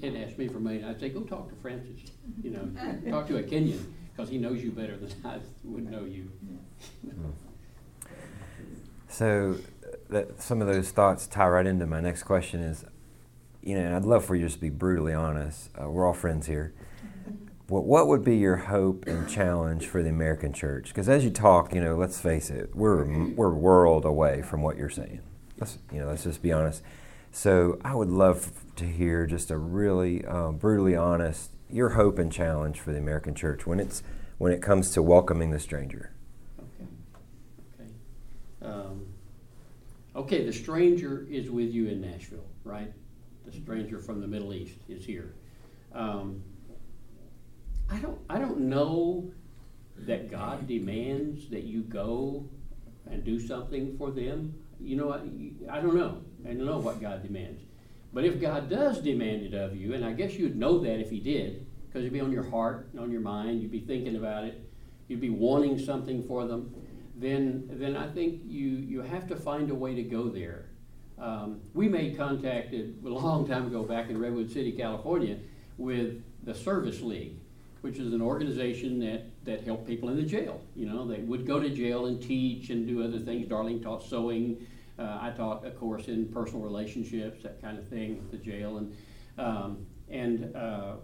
[0.00, 2.00] They'd ask me for money, I'd say, go talk to Francis,
[2.42, 2.68] you know,
[3.10, 6.30] talk to a Kenyan, because he knows you better than I would know you.
[9.12, 9.56] So
[10.08, 12.84] that some of those thoughts tie right into my next question is,
[13.60, 15.68] you know, and I'd love for you just to be brutally honest.
[15.78, 16.72] Uh, we're all friends here.
[17.66, 20.88] What, what would be your hope and challenge for the American church?
[20.88, 24.62] Because as you talk, you know, let's face it, we're we're a world away from
[24.62, 25.20] what you're saying.
[25.60, 26.82] Let's you know, let's just be honest.
[27.32, 32.32] So I would love to hear just a really um, brutally honest your hope and
[32.32, 34.02] challenge for the American church when it's
[34.38, 36.12] when it comes to welcoming the stranger.
[36.58, 36.88] Okay,
[37.78, 37.90] okay.
[38.62, 39.06] Um,
[40.16, 42.92] okay, the stranger is with you in Nashville, right?
[43.44, 45.34] The stranger from the Middle East is here.
[45.92, 46.42] Um,
[47.90, 49.30] I don't, I don't know
[49.98, 52.48] that God demands that you go
[53.10, 54.54] and do something for them.
[54.80, 56.22] You know, I, I don't know.
[56.44, 57.62] I don't know what God demands.
[58.12, 61.10] But if God does demand it of you, and I guess you'd know that if
[61.10, 64.16] He did, because it'd be on your heart and on your mind, you'd be thinking
[64.16, 64.68] about it,
[65.08, 66.72] you'd be wanting something for them,
[67.16, 70.66] then, then I think you, you have to find a way to go there.
[71.18, 75.38] Um, we made contact a long time ago back in Redwood City, California,
[75.76, 77.36] with the Service League,
[77.82, 80.60] which is an organization that, that helped people in the jail.
[80.76, 83.46] You know, they would go to jail and teach and do other things.
[83.46, 84.66] Darlene taught sewing.
[84.98, 88.78] Uh, I taught a course in personal relationships, that kind of thing, the jail.
[88.78, 88.96] And,
[89.38, 90.96] um, and uh,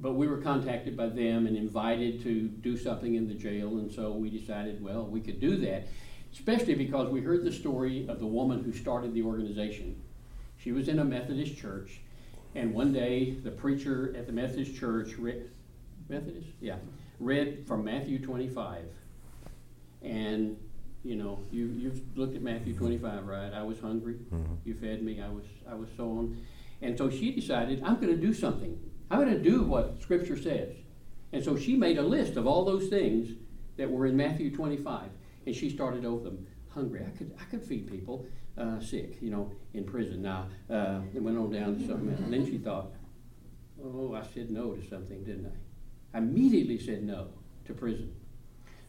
[0.00, 3.92] but we were contacted by them and invited to do something in the jail, and
[3.92, 5.86] so we decided, well, we could do that,
[6.32, 10.00] especially because we heard the story of the woman who started the organization.
[10.56, 12.00] She was in a Methodist church,
[12.54, 15.14] and one day the preacher at the Methodist church,
[16.08, 16.76] Methodist, yeah,
[17.20, 18.84] read from Matthew 25,
[20.02, 20.56] and
[21.02, 23.52] you know, you you've looked at Matthew 25, right?
[23.52, 24.56] I was hungry, Mhm.
[24.64, 25.20] you fed me.
[25.20, 26.36] I was I was so on,
[26.82, 28.78] and so she decided, I'm going to do something.
[29.10, 30.74] I'm going to do what Scripture says.
[31.32, 33.30] And so she made a list of all those things
[33.76, 35.10] that were in Matthew 25,
[35.46, 36.46] and she started over them.
[36.70, 38.26] Hungry, I could I could feed people.
[38.56, 40.22] Uh, sick, you know, in prison.
[40.22, 42.20] Now uh, it went on down to something else.
[42.20, 42.92] And then she thought,
[43.82, 45.50] oh, I said no to something, didn't I?
[46.14, 47.28] Immediately said no
[47.66, 48.14] to prison.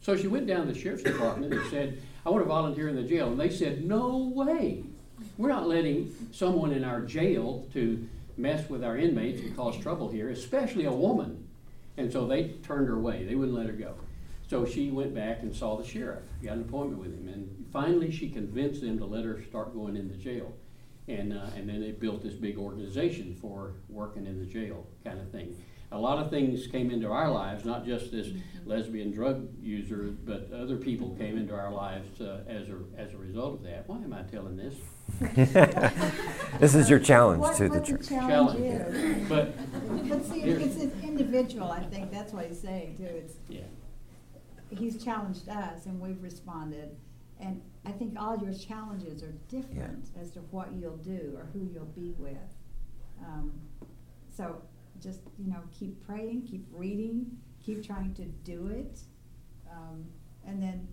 [0.02, 2.96] So she went down to the sheriff's department and said, I want to volunteer in
[2.96, 3.28] the jail.
[3.28, 4.84] And they said, No way.
[5.38, 8.08] We're not letting someone in our jail to
[8.38, 11.48] mess with our inmates and cause trouble here, especially a woman.
[11.98, 13.24] And so they turned her away.
[13.24, 13.96] They wouldn't let her go.
[14.48, 17.28] So she went back and saw the sheriff, got an appointment with him.
[17.28, 20.54] And finally, she convinced them to let her start going in the jail.
[21.08, 25.20] And, uh, and then they built this big organization for working in the jail kind
[25.20, 25.56] of thing.
[25.92, 28.28] A lot of things came into our lives, not just this
[28.66, 33.18] lesbian drug user, but other people came into our lives uh, as, a, as a
[33.18, 33.88] result of that.
[33.88, 34.76] Why am I telling this?
[36.60, 38.02] this is your challenge What, to the church.
[38.02, 39.18] the challenge Challenge.
[39.18, 39.30] is.
[39.30, 40.60] But, But see, Here.
[40.60, 43.62] it's an individual, I think, that's what he's saying too, it's, yeah,
[44.72, 46.96] he's challenged us and we've responded.
[47.40, 51.70] And I think all your challenges are different as to what you'll do or who
[51.72, 52.38] you'll be with.
[53.24, 53.52] Um,
[54.36, 54.62] so
[55.06, 57.28] just, you know, keep praying, keep reading,
[57.64, 58.99] keep trying to do it.
[59.72, 60.06] Um,
[60.45, 60.88] and then,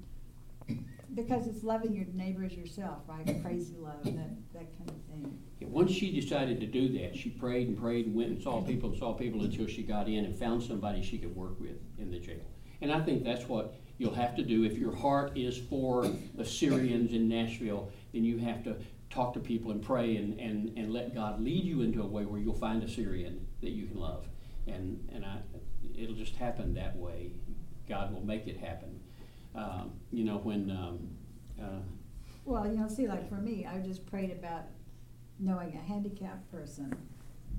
[1.15, 3.43] because it's loving your neighbor as yourself, right?
[3.43, 5.39] Crazy love, that, that kind of thing.
[5.61, 8.61] And Once she decided to do that, she prayed and prayed and went and saw
[8.63, 11.79] people and saw people until she got in and found somebody she could work with
[11.99, 12.45] in the jail.
[12.83, 14.65] And I think that's what you'll have to do.
[14.65, 18.77] If your heart is for the Syrians in Nashville, then you have to
[19.11, 22.25] talk to people and pray and, and, and let God lead you into a way
[22.25, 24.27] where you'll find a Syrian that you can love.
[24.67, 25.39] And, and I,
[25.99, 27.33] it'll just happen that way.
[27.89, 29.01] God will make it happen.
[29.55, 31.09] Um, you know, when, um,
[31.61, 31.81] uh,
[32.45, 34.67] Well, you know, see, like for me, I just prayed about
[35.39, 36.95] knowing a handicapped person.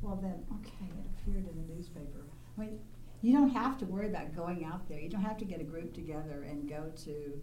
[0.02, 2.26] Well, then, okay, it appeared in the newspaper.
[2.58, 2.80] I mean,
[3.22, 5.00] you don't have to worry about going out there.
[5.00, 7.42] You don't have to get a group together and go to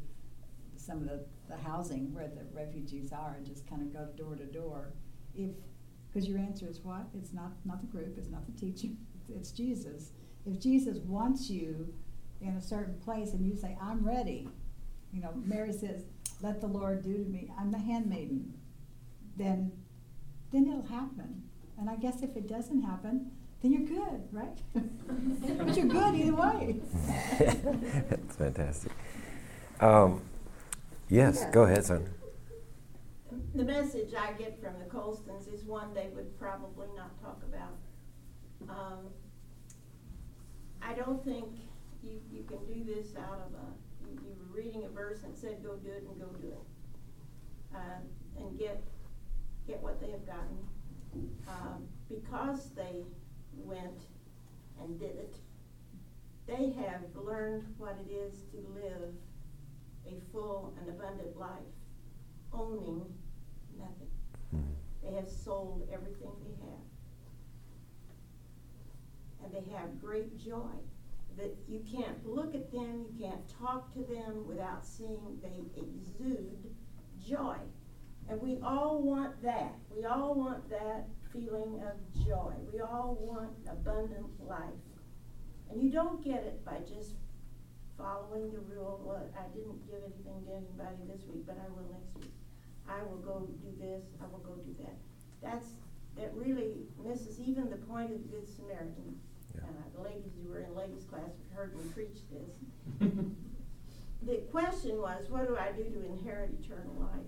[0.76, 4.36] some of the, the housing where the refugees are and just kind of go door
[4.36, 4.92] to door.
[5.34, 5.50] If,
[6.12, 7.06] because your answer is what?
[7.16, 8.88] It's not, not the group, it's not the teacher,
[9.34, 10.10] it's Jesus.
[10.46, 11.92] If Jesus wants you
[12.40, 14.48] in a certain place and you say, I'm ready,
[15.12, 16.04] you know, Mary says,
[16.42, 18.54] let the Lord do to me, I'm the handmaiden,
[19.36, 19.72] then,
[20.52, 21.42] then it'll happen.
[21.78, 23.30] And I guess if it doesn't happen,
[23.62, 24.58] then you're good, right?
[24.74, 26.76] but you're good either way.
[27.38, 28.92] That's fantastic.
[29.80, 30.22] Um,
[31.08, 32.08] yes, go ahead, son.
[33.52, 37.78] The message I get from the Coulstons is one they would probably not talk about.
[38.68, 39.08] Um,
[40.80, 41.48] I don't think
[42.00, 45.36] you, you can do this out of a, you, you were reading a verse and
[45.36, 47.74] said, go do it and go do it.
[47.74, 47.98] Uh,
[48.38, 48.84] and get,
[49.66, 50.58] get what they have gotten.
[51.48, 53.02] Um, because they
[53.56, 54.02] went
[54.80, 55.34] and did it,
[56.46, 59.12] they have learned what it is to live
[60.06, 61.50] a full and abundant life,
[62.52, 63.04] owning
[63.80, 64.10] nothing.
[64.54, 64.74] Mhm.
[65.02, 66.84] They have sold everything they have.
[69.42, 70.76] And they have great joy.
[71.36, 76.74] That you can't look at them, you can't talk to them without seeing they exude
[77.18, 77.58] joy.
[78.28, 79.74] And we all want that.
[79.96, 82.54] We all want that feeling of joy.
[82.72, 84.60] We all want abundant life.
[85.70, 87.14] And you don't get it by just
[87.96, 89.00] following the rule.
[89.04, 92.32] Well, I didn't give anything to anybody this week, but I will next week.
[92.90, 94.96] I will go do this, I will go do that.
[95.42, 95.66] That's,
[96.16, 99.20] that really misses even the point of the Good Samaritan.
[99.54, 99.62] Yeah.
[99.62, 103.10] Uh, the ladies who were in ladies' class heard me preach this.
[104.22, 107.26] The question was, what do I do to inherit eternal life?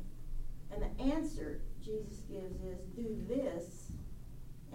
[0.70, 3.92] And the answer Jesus gives is, do this,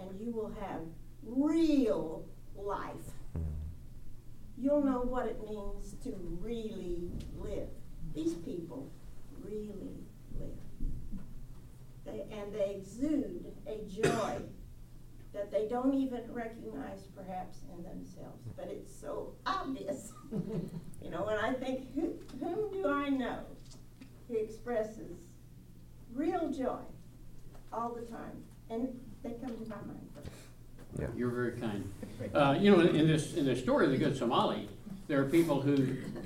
[0.00, 0.80] and you will have
[1.22, 2.24] real
[2.56, 3.12] life.
[3.36, 3.44] Mhm.
[4.56, 6.10] You'll know what it means to
[6.40, 7.68] really live.
[8.14, 8.90] These people
[9.44, 10.04] really live.
[12.10, 14.38] They, and they exude a joy
[15.34, 20.12] that they don't even recognize perhaps in themselves, but it's so obvious.
[21.02, 23.40] you know, and I think, who, whom do I know
[24.26, 25.18] who expresses
[26.14, 26.80] real joy
[27.72, 28.42] all the time?
[28.70, 28.88] And
[29.22, 30.30] they come to my mind first.
[30.98, 31.06] Yeah.
[31.14, 31.90] You're very kind.
[32.34, 34.68] Uh, you know, in this, in the story of the good Somali,
[35.06, 35.76] there are people who,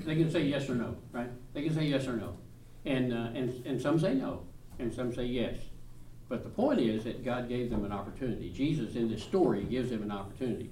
[0.05, 1.29] they can say yes or no, right?
[1.53, 2.37] They can say yes or no.
[2.85, 4.43] And, uh, and, and some say no,
[4.79, 5.57] and some say yes.
[6.33, 8.49] But the point is that God gave them an opportunity.
[8.49, 10.71] Jesus, in this story, gives them an opportunity.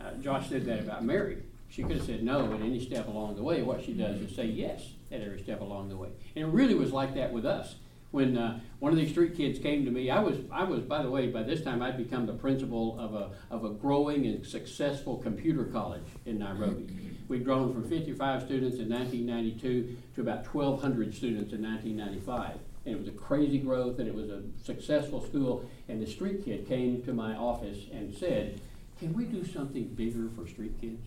[0.00, 1.38] Uh, Josh said that about Mary.
[1.68, 3.60] She could have said no at any step along the way.
[3.62, 6.10] What she does is say yes at every step along the way.
[6.36, 7.74] And it really was like that with us.
[8.12, 11.02] When uh, one of these street kids came to me, I was, I was, by
[11.02, 14.46] the way, by this time I'd become the principal of a, of a growing and
[14.46, 16.88] successful computer college in Nairobi.
[17.26, 22.60] We'd grown from 55 students in 1992 to about 1,200 students in 1995.
[22.88, 25.68] And it was a crazy growth, and it was a successful school.
[25.90, 28.62] And the street kid came to my office and said,
[28.98, 31.02] "Can we do something bigger for street kids?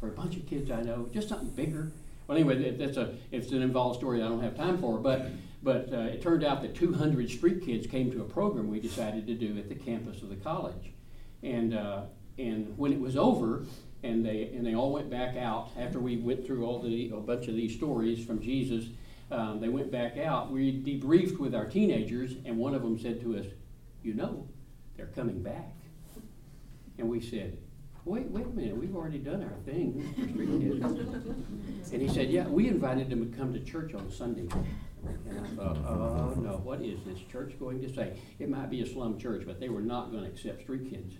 [0.00, 1.92] For a bunch of kids I know, just something bigger."
[2.26, 5.26] Well, anyway, that's a it's an involved story I don't have time for, but
[5.62, 9.26] but uh, it turned out that 200 street kids came to a program we decided
[9.26, 10.94] to do at the campus of the college,
[11.42, 12.04] and uh,
[12.38, 13.66] and when it was over,
[14.02, 17.20] and they and they all went back out after we went through all the a
[17.20, 18.86] bunch of these stories from Jesus.
[19.30, 20.52] Um, they went back out.
[20.52, 23.46] We debriefed with our teenagers, and one of them said to us,
[24.02, 24.48] "You know,
[24.96, 25.74] they're coming back."
[26.98, 27.58] And we said,
[28.04, 28.76] "Wait, wait a minute.
[28.76, 33.28] We've already done our thing for street kids." And he said, "Yeah, we invited them
[33.28, 34.46] to come to church on Sunday."
[35.28, 38.80] And I thought, "Oh no, what is this church going to say?" It might be
[38.82, 41.14] a slum church, but they were not going to accept street kids.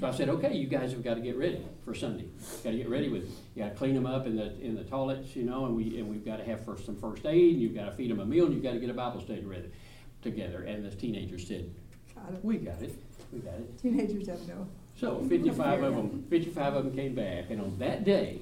[0.00, 2.24] So I said, "Okay, you guys have got to get ready for Sunday.
[2.64, 3.24] Got to get ready with.
[3.54, 5.98] You got to clean them up in the in the toilets, you know, and we
[5.98, 8.20] and we've got to have first some first aid, and you've got to feed them
[8.20, 9.70] a meal, and you've got to get a Bible study ready
[10.22, 11.70] together." And the teenagers said,
[12.14, 12.44] Got it.
[12.44, 12.94] we got it.
[13.32, 13.78] we got it.
[13.78, 14.66] Teenagers don't know.
[14.98, 18.40] So fifty-five of them, fifty-five of them came back, and on that day,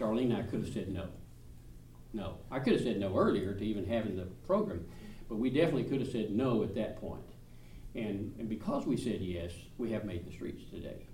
[0.00, 1.06] Darlene and I could have said no.
[2.12, 4.84] No, I could have said no earlier to even having the program,
[5.28, 7.20] but we definitely could have said no at that point.
[7.94, 11.06] And, and because we said yes, we have made the streets today.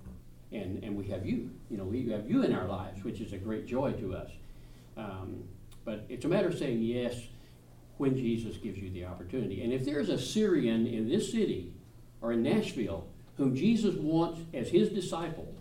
[0.53, 3.33] And, and we have you, you know, we have you in our lives, which is
[3.33, 4.31] a great joy to us.
[4.97, 5.45] Um,
[5.85, 7.15] but it's a matter of saying yes
[7.97, 9.63] when Jesus gives you the opportunity.
[9.63, 11.73] And if there's a Syrian in this city
[12.21, 13.07] or in Nashville
[13.37, 15.55] whom Jesus wants as his disciple,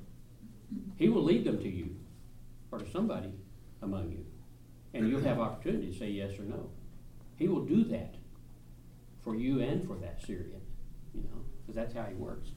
[0.95, 1.95] he will lead them to you
[2.71, 3.33] or to somebody
[3.81, 4.25] among you.
[4.93, 6.69] And you'll have opportunity to say yes or no.
[7.35, 8.15] He will do that
[9.23, 10.61] for you and for that Syrian,
[11.13, 12.49] you know, because that's how he works.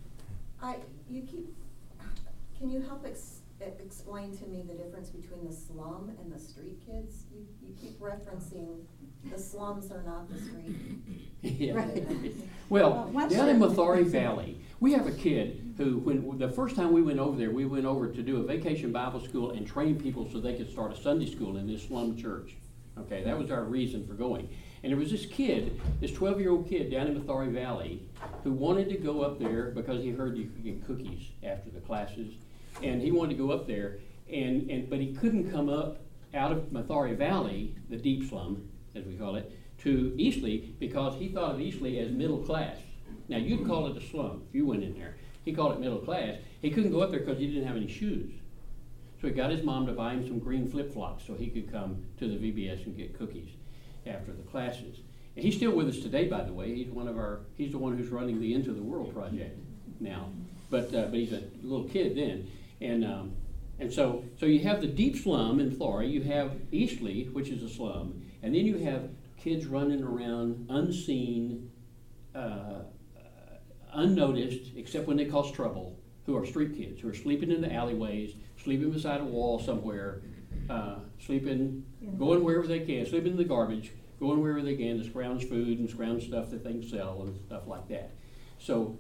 [0.63, 0.77] I,
[1.09, 1.55] you keep,
[2.59, 6.79] can you help ex- explain to me the difference between the slum and the street
[6.87, 7.25] kids?
[7.33, 8.79] You, you keep referencing
[9.31, 10.77] the slums are not the street.
[11.43, 11.75] Yeah.
[11.75, 12.05] Right.
[12.71, 16.93] Well, Well, down in Mathare Valley, we have a kid who, when, the first time
[16.93, 20.01] we went over there, we went over to do a vacation Bible school and train
[20.01, 22.57] people so they could start a Sunday school in this slum church.
[22.99, 24.49] Okay, that was our reason for going.
[24.87, 28.03] And there was this kid, this twelve-year-old kid down in Mathare Valley,
[28.45, 31.81] who wanted to go up there because he heard you could get cookies after the
[31.81, 32.35] classes.
[32.85, 33.99] And he wanted to go up there,
[34.33, 36.03] and, and, but he couldn't come up
[36.35, 41.31] out of Mathare Valley, the deep slum, as we call it, to Eastleigh because he
[41.31, 42.77] thought of Eastleigh as middle class.
[43.29, 45.17] Now, you'd call it a slum if you went in there.
[45.45, 46.37] He called it middle class.
[46.63, 48.31] He couldn't go up there because he didn't have any shoes.
[49.21, 51.73] So he got his mom to buy him some green flip flops so he could
[51.73, 53.49] come to the VBS and get cookies
[54.07, 55.01] after the classes.
[55.35, 56.75] And he's still with us today, by the way.
[56.75, 59.59] He's one of our, he's the one who's running the Into the World project
[60.01, 60.31] now.
[60.71, 62.49] But, uh, but he's a little kid then.
[62.81, 63.33] And, um,
[63.79, 67.63] and so, so you have the deep slum in Florida, you have Eastleigh, which is
[67.63, 71.71] a slum, and then you have kids running around unseen,
[72.35, 72.81] uh,
[73.93, 77.73] unnoticed, except when they cause trouble, who are street kids, who are sleeping in the
[77.73, 80.23] alleyways, sleeping beside a wall somewhere,
[80.69, 81.85] uh, sleeping,
[82.19, 85.79] going wherever they can, sleeping in the garbage, going wherever they can to scrounge food
[85.79, 88.13] and scrounge stuff that they can sell and stuff like that.
[88.59, 88.99] So,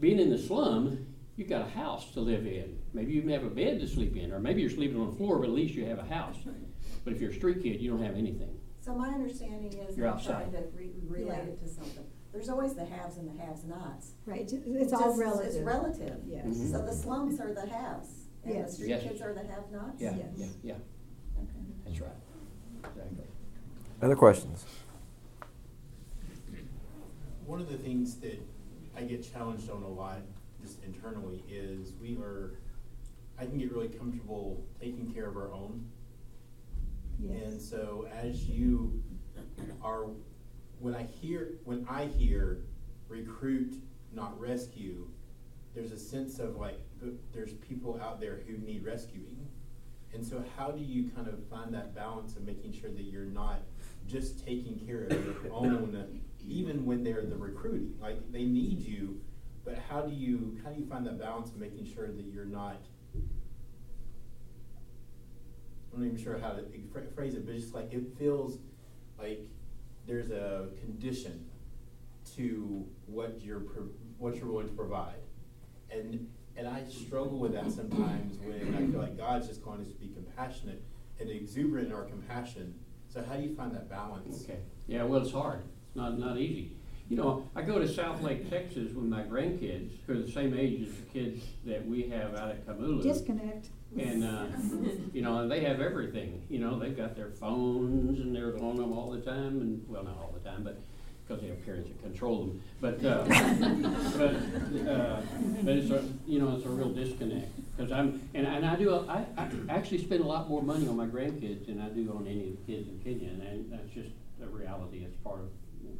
[0.00, 1.06] being in the slum,
[1.36, 2.78] you've got a house to live in.
[2.92, 5.16] Maybe you even have a bed to sleep in, or maybe you're sleeping on the
[5.16, 6.36] floor, but at least you have a house.
[7.04, 8.58] But if you're a street kid, you don't have anything.
[8.80, 10.52] So my understanding is, You're trying outside.
[10.52, 11.38] to re- relate Yeah.
[11.42, 12.04] it to something.
[12.32, 14.14] There's always the haves and the have-nots.
[14.26, 15.46] Right, ju- it's all just- relative.
[15.54, 16.20] It's relative.
[16.26, 16.46] Yes.
[16.46, 16.70] Mhm.
[16.70, 19.02] So the slums are the haves, and the street Yes.
[19.02, 20.00] kids are the have-nots?
[20.00, 20.26] Yeah, Yes.
[20.36, 20.82] yeah, yeah, Okay.
[21.84, 22.10] That's right.
[22.84, 23.24] Exactly.
[24.00, 24.64] Other questions?
[27.46, 28.40] One of the things that
[28.96, 30.20] I get challenged on a lot,
[30.62, 32.58] just internally, is we are,
[33.38, 35.84] I can get really comfortable taking care of our own.
[37.20, 39.02] And so as you
[39.82, 40.06] are,
[40.80, 42.64] when I hear, when I hear
[43.08, 43.74] recruit,
[44.12, 45.08] not rescue,
[45.74, 46.80] there's a sense of like,
[47.32, 49.41] there's people out there who need rescuing.
[50.14, 53.24] And so how do you kind of find that balance of making sure that you're
[53.24, 53.62] not
[54.06, 59.20] just taking care of your own, even when they're the recruiting, like they need you,
[59.64, 62.44] but how do you, how do you find that balance of making sure that you're
[62.44, 62.76] not
[65.94, 66.64] I'm not even sure how to
[67.14, 68.58] phrase it, but just like it feels
[69.18, 69.46] like
[70.06, 71.46] there's a condition
[72.36, 73.62] to what you're
[74.18, 75.20] what you're willing to provide,
[75.90, 76.26] and
[76.56, 79.94] and I struggle with that sometimes when I feel like God's just calling us to
[79.94, 80.82] be compassionate
[81.20, 82.74] and exuberant in our compassion.
[83.08, 84.44] So how do you find that balance?
[84.44, 86.76] Okay, yeah, well, it's hard, it's not, not easy.
[87.08, 90.88] You know, I go to Southlake, Texas with my grandkids, who are the same age
[90.88, 93.02] as the kids that we have out at Kamulu.
[93.02, 93.68] Disconnect.
[93.98, 94.46] And, uh,
[95.12, 98.76] you know, and they have everything, you know, they've got their phones and they're on
[98.76, 100.80] them all the time, and, well, not all the time, but,
[101.32, 102.62] because they have parents that control them.
[102.80, 103.24] But, uh,
[104.18, 105.20] but, uh,
[105.62, 108.90] but it's a, you know, it's a real disconnect, because I'm, and, and I do,
[108.90, 112.12] a- I, I actually spend a lot more money on my grandkids than I do
[112.14, 114.10] on any of the kids in Kenya, and that's just
[114.42, 115.48] a reality, it's part of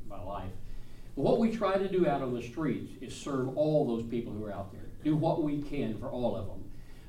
[0.08, 0.50] my life.
[1.14, 4.44] What we try to do out on the streets is serve all those people who
[4.44, 6.58] are out there, do what we can for all of them.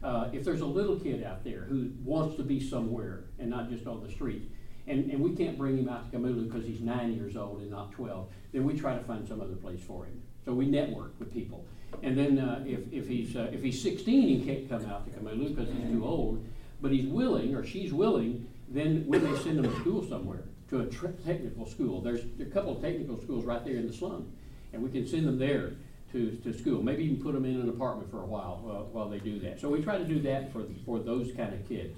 [0.04, 3.70] Uh, if there's a little kid out there who wants to be somewhere and not
[3.70, 4.52] just on the street,
[4.88, 7.72] and, and we can't bring him out to Kamulu because he's nine years old and
[7.72, 10.22] not twelve, then we try to find some other place for him.
[10.46, 11.66] So we network with people.
[12.02, 15.20] And then uh, if, if he's uh, if he's 16 he can't come out to
[15.20, 16.44] Kamulu because he's too old,
[16.82, 20.82] but he's willing or she's willing, then we may send him to school somewhere to
[20.82, 22.02] a technical school.
[22.02, 24.32] There's a couple of technical schools right there in the slum,
[24.74, 25.74] and we can send them there
[26.12, 26.82] to, to school.
[26.82, 29.62] Maybe even put them in an apartment for a while while, while they do that.
[29.62, 31.98] So we try to do that for for those kind of kids.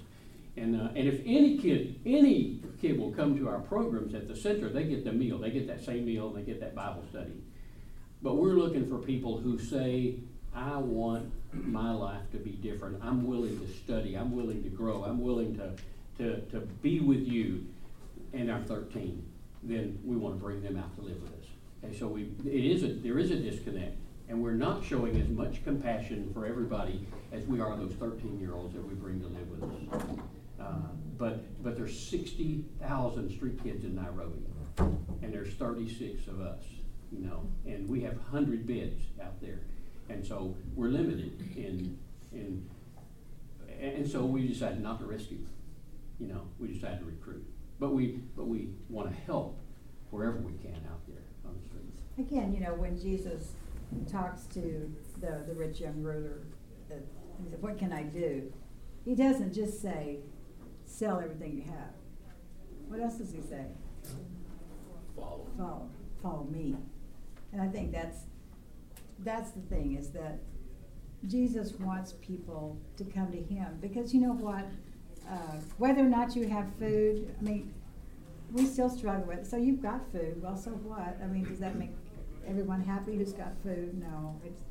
[0.56, 4.34] And, uh, and if any kid, any kid will come to our programs at the
[4.34, 5.38] center, they get the meal.
[5.38, 7.42] They get that same meal, they get that Bible study.
[8.22, 10.14] But we're looking for people who say,
[10.54, 13.02] I want my life to be different.
[13.02, 14.14] I'm willing to study.
[14.14, 15.04] I'm willing to grow.
[15.04, 15.72] I'm willing to,
[16.18, 17.66] to, to be with you.
[18.32, 19.24] And I'm thirteen,
[19.62, 21.46] then we wanna bring them out to live with us.
[21.82, 23.96] And so we, it is a, there is a disconnect.
[24.28, 28.84] And we're not showing as much compassion for everybody as we are those thirteen-year-olds that
[28.84, 30.18] we bring to live with us.
[30.66, 30.72] Uh,
[31.18, 34.44] But, but there's sixty thousand street kids in Nairobi,
[35.22, 36.62] and there's thirty-six of us,
[37.10, 39.60] you know, and we have hundred beds out there.
[40.10, 41.98] And so we're limited in,
[42.32, 42.68] in,
[43.80, 45.38] and, so we decided not to rescue,
[46.20, 47.46] you know, we decided to recruit.
[47.80, 49.58] But we, but we wanna help
[50.10, 51.96] wherever we can out there on the streets.
[52.18, 53.52] Again, you know, when Jesus
[54.10, 56.42] talks to the, the rich young ruler,
[56.76, 57.02] he said,
[57.60, 58.52] what can I do?
[59.04, 60.18] He doesn't just say,
[60.86, 61.92] sell everything you have.
[62.88, 63.66] What else does he say?
[65.16, 65.46] Follow.
[65.58, 65.90] Follow,
[66.22, 66.76] follow me.
[67.52, 68.18] And I think that's,
[69.24, 70.38] that's the thing, is that
[71.26, 74.66] Jesus wants people to come to him, because you know what?
[75.28, 77.74] Uh, whether or not you have food, I mean,
[78.52, 79.46] we still struggle with, it.
[79.46, 81.18] so you've got food, well, so what?
[81.22, 81.90] I mean, does that make
[82.46, 83.98] everyone happy who's got food?
[84.00, 84.62] No, it's,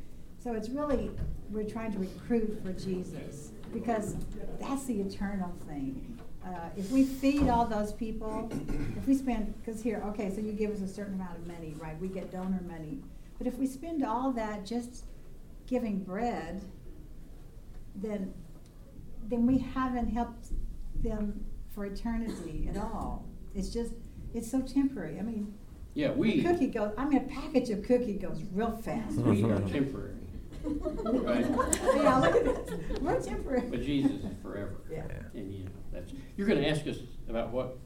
[0.42, 1.12] so it's really,
[1.50, 4.16] we're trying to recruit for Jesus, because
[4.60, 6.18] that's the eternal thing.
[6.46, 8.50] Uh, if we feed all those people,
[8.98, 11.76] if we spend, because here, okay, so you give us a certain amount of money,
[11.78, 13.00] right, we get donor money.
[13.38, 15.06] But if we spend all that just
[15.68, 16.64] giving bread,
[17.96, 18.34] then,
[19.28, 20.48] then we haven't helped
[21.04, 23.26] them for eternity at all.
[23.56, 23.94] It's just,
[24.34, 25.54] it's so temporary, I mean,
[25.96, 29.18] Yeah, we, cookie goes, I mean, a package of cookie goes real fast.
[29.18, 30.25] we are temporary,
[30.66, 31.46] right?
[31.96, 33.68] Yeah, look at this, we're temporary.
[33.70, 34.76] But Jesus is forever.
[34.92, 35.04] Yeah.
[35.34, 36.98] And you know, that's, you're gonna ask us
[37.30, 37.78] about what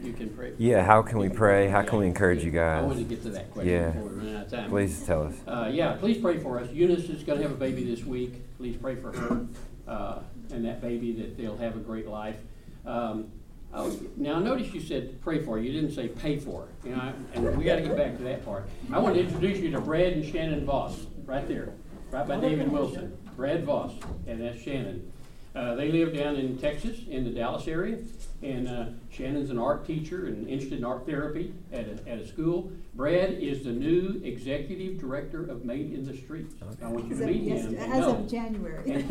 [0.00, 0.50] you can pray.
[0.50, 0.62] for.
[0.62, 1.68] Yeah, how can we pray?
[1.68, 2.78] How can we encourage you guys?
[2.78, 2.86] I guys?
[2.88, 3.90] wanted to get to that question Yeah.
[3.90, 4.70] before we run out of time.
[4.70, 5.34] Please tell us.
[5.46, 6.70] Uh, yeah, please pray for us.
[6.70, 8.34] Eunice is gonna have a baby this week.
[8.58, 9.46] Please pray for her,
[9.88, 10.18] uh,
[10.50, 12.36] and that baby that they'll have a great life.
[12.84, 13.30] Um,
[13.72, 15.58] oh, now, notice you said pray for.
[15.58, 16.68] You didn't say pay for.
[16.84, 18.68] You know, and we gotta get back to that part.
[18.92, 21.70] I want to introduce you to Brad and Shannon Voss, right there,
[22.16, 23.16] right by David Wilson.
[23.36, 23.92] Brad Voss,
[24.26, 25.12] and that's Shannon.
[25.54, 27.98] Uh, they live down in Texas, in the Dallas area,
[28.42, 32.26] and uh, Shannon's an art teacher and interested in art therapy at a, at a
[32.26, 32.70] school.
[32.94, 36.54] Brad is the new executive director of Made in the Streets.
[36.82, 38.16] I want you As to meet yes- him and As know.
[38.16, 38.90] of January.
[38.90, 39.10] And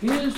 [0.00, 0.36] he, his,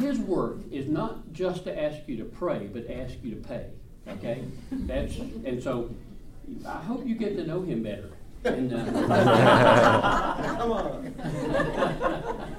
[0.00, 3.66] his work is not just to ask you to pray, but ask you to pay,
[4.08, 4.44] okay?
[4.70, 5.90] That's, and so,
[6.66, 8.10] I hope you get to know him better.
[8.46, 11.14] And, uh, Come on.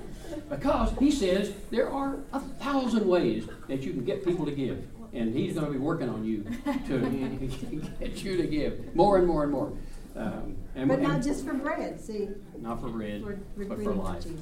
[0.50, 4.88] Because he says there are a thousand ways that you can get people to give.
[5.14, 6.46] And he's gonna be working on you
[6.88, 7.00] to
[8.00, 9.74] get you to give, more and more and more.
[10.16, 12.30] Um, and- But not and- just for bread, see,
[12.60, 14.24] Not for bread, for, but for recruiting for life.
[14.24, 14.40] Jesus.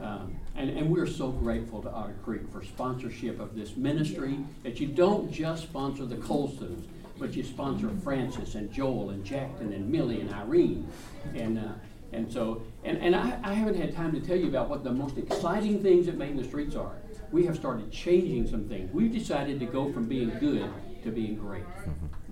[0.00, 4.78] Um, and, and we're so grateful to Otter Creek for sponsorship of this ministry, that
[4.78, 6.86] you don't just sponsor the Coulstons,
[7.18, 10.86] but you sponsor Francis and Joel and Jackson and Millie and Irene.
[11.34, 11.72] And, uh,
[12.12, 14.92] and so, and, and I, I haven't had time to tell you about what the
[14.92, 16.96] most exciting things that Made in the Streets are.
[17.32, 18.92] We have started changing some things.
[18.92, 20.70] We've decided to go from being good
[21.02, 21.64] to being great.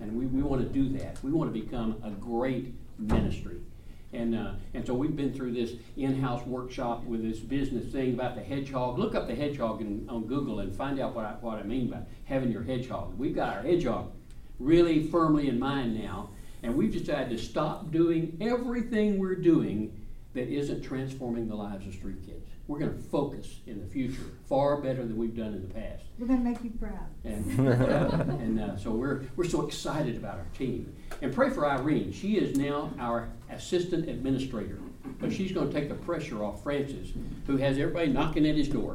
[0.01, 1.23] And we, we want to do that.
[1.23, 3.57] We want to become a great ministry.
[4.13, 8.37] And, uh, and so we've been through this in-house workshop with this business thing about
[8.37, 8.97] the hedgehog.
[8.97, 11.89] Look up the hedgehog in, on Google and find out what I, what I mean
[11.89, 13.19] by having your hedgehog.
[13.19, 14.13] We've got our hedgehog
[14.59, 16.31] really firmly in mind now,
[16.63, 20.01] and we've decided to stop doing everything we're doing
[20.35, 22.49] that isn't transforming the lives of street kids.
[22.67, 26.05] We're going to focus in the future far better than we've done in the past.
[26.19, 27.09] We're gonna make you proud.
[27.25, 30.95] And, uh, and uh, so we're, we're so excited about our team.
[31.21, 32.13] And pray for Irene.
[32.13, 34.79] She is now our assistant administrator.
[35.21, 37.11] But she's going to take the pressure off Francis,
[37.47, 38.95] who has everybody knocking at his door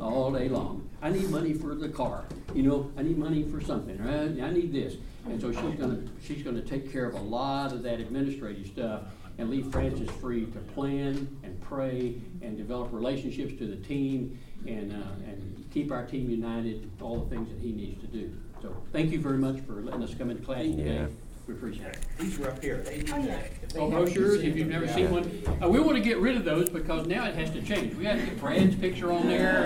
[0.00, 0.88] all day long.
[1.02, 2.24] I need money for the car.
[2.54, 4.00] You know, I need money for something.
[4.00, 4.96] Or I, I need this.
[5.26, 8.00] And so she's going to she's going to take care of a lot of that
[8.00, 9.02] administrative stuff
[9.38, 14.92] and leave Francis free to plan and pray and develop relationships to the team and,
[14.92, 18.32] uh, and keep our team united, all the things that he needs to do.
[18.62, 21.06] So thank you very much for letting us come into class today.
[21.46, 21.52] Yeah.
[21.52, 21.98] We appreciate it.
[22.18, 23.26] These were up here, they need Oh, yeah.
[23.26, 23.46] that.
[23.62, 24.94] If they Oh, haven't brochures, if you've never yeah.
[24.94, 25.42] seen one.
[25.62, 27.94] Uh, we want to get rid of those because now it has to change.
[27.96, 29.62] We have to get Brad's picture on there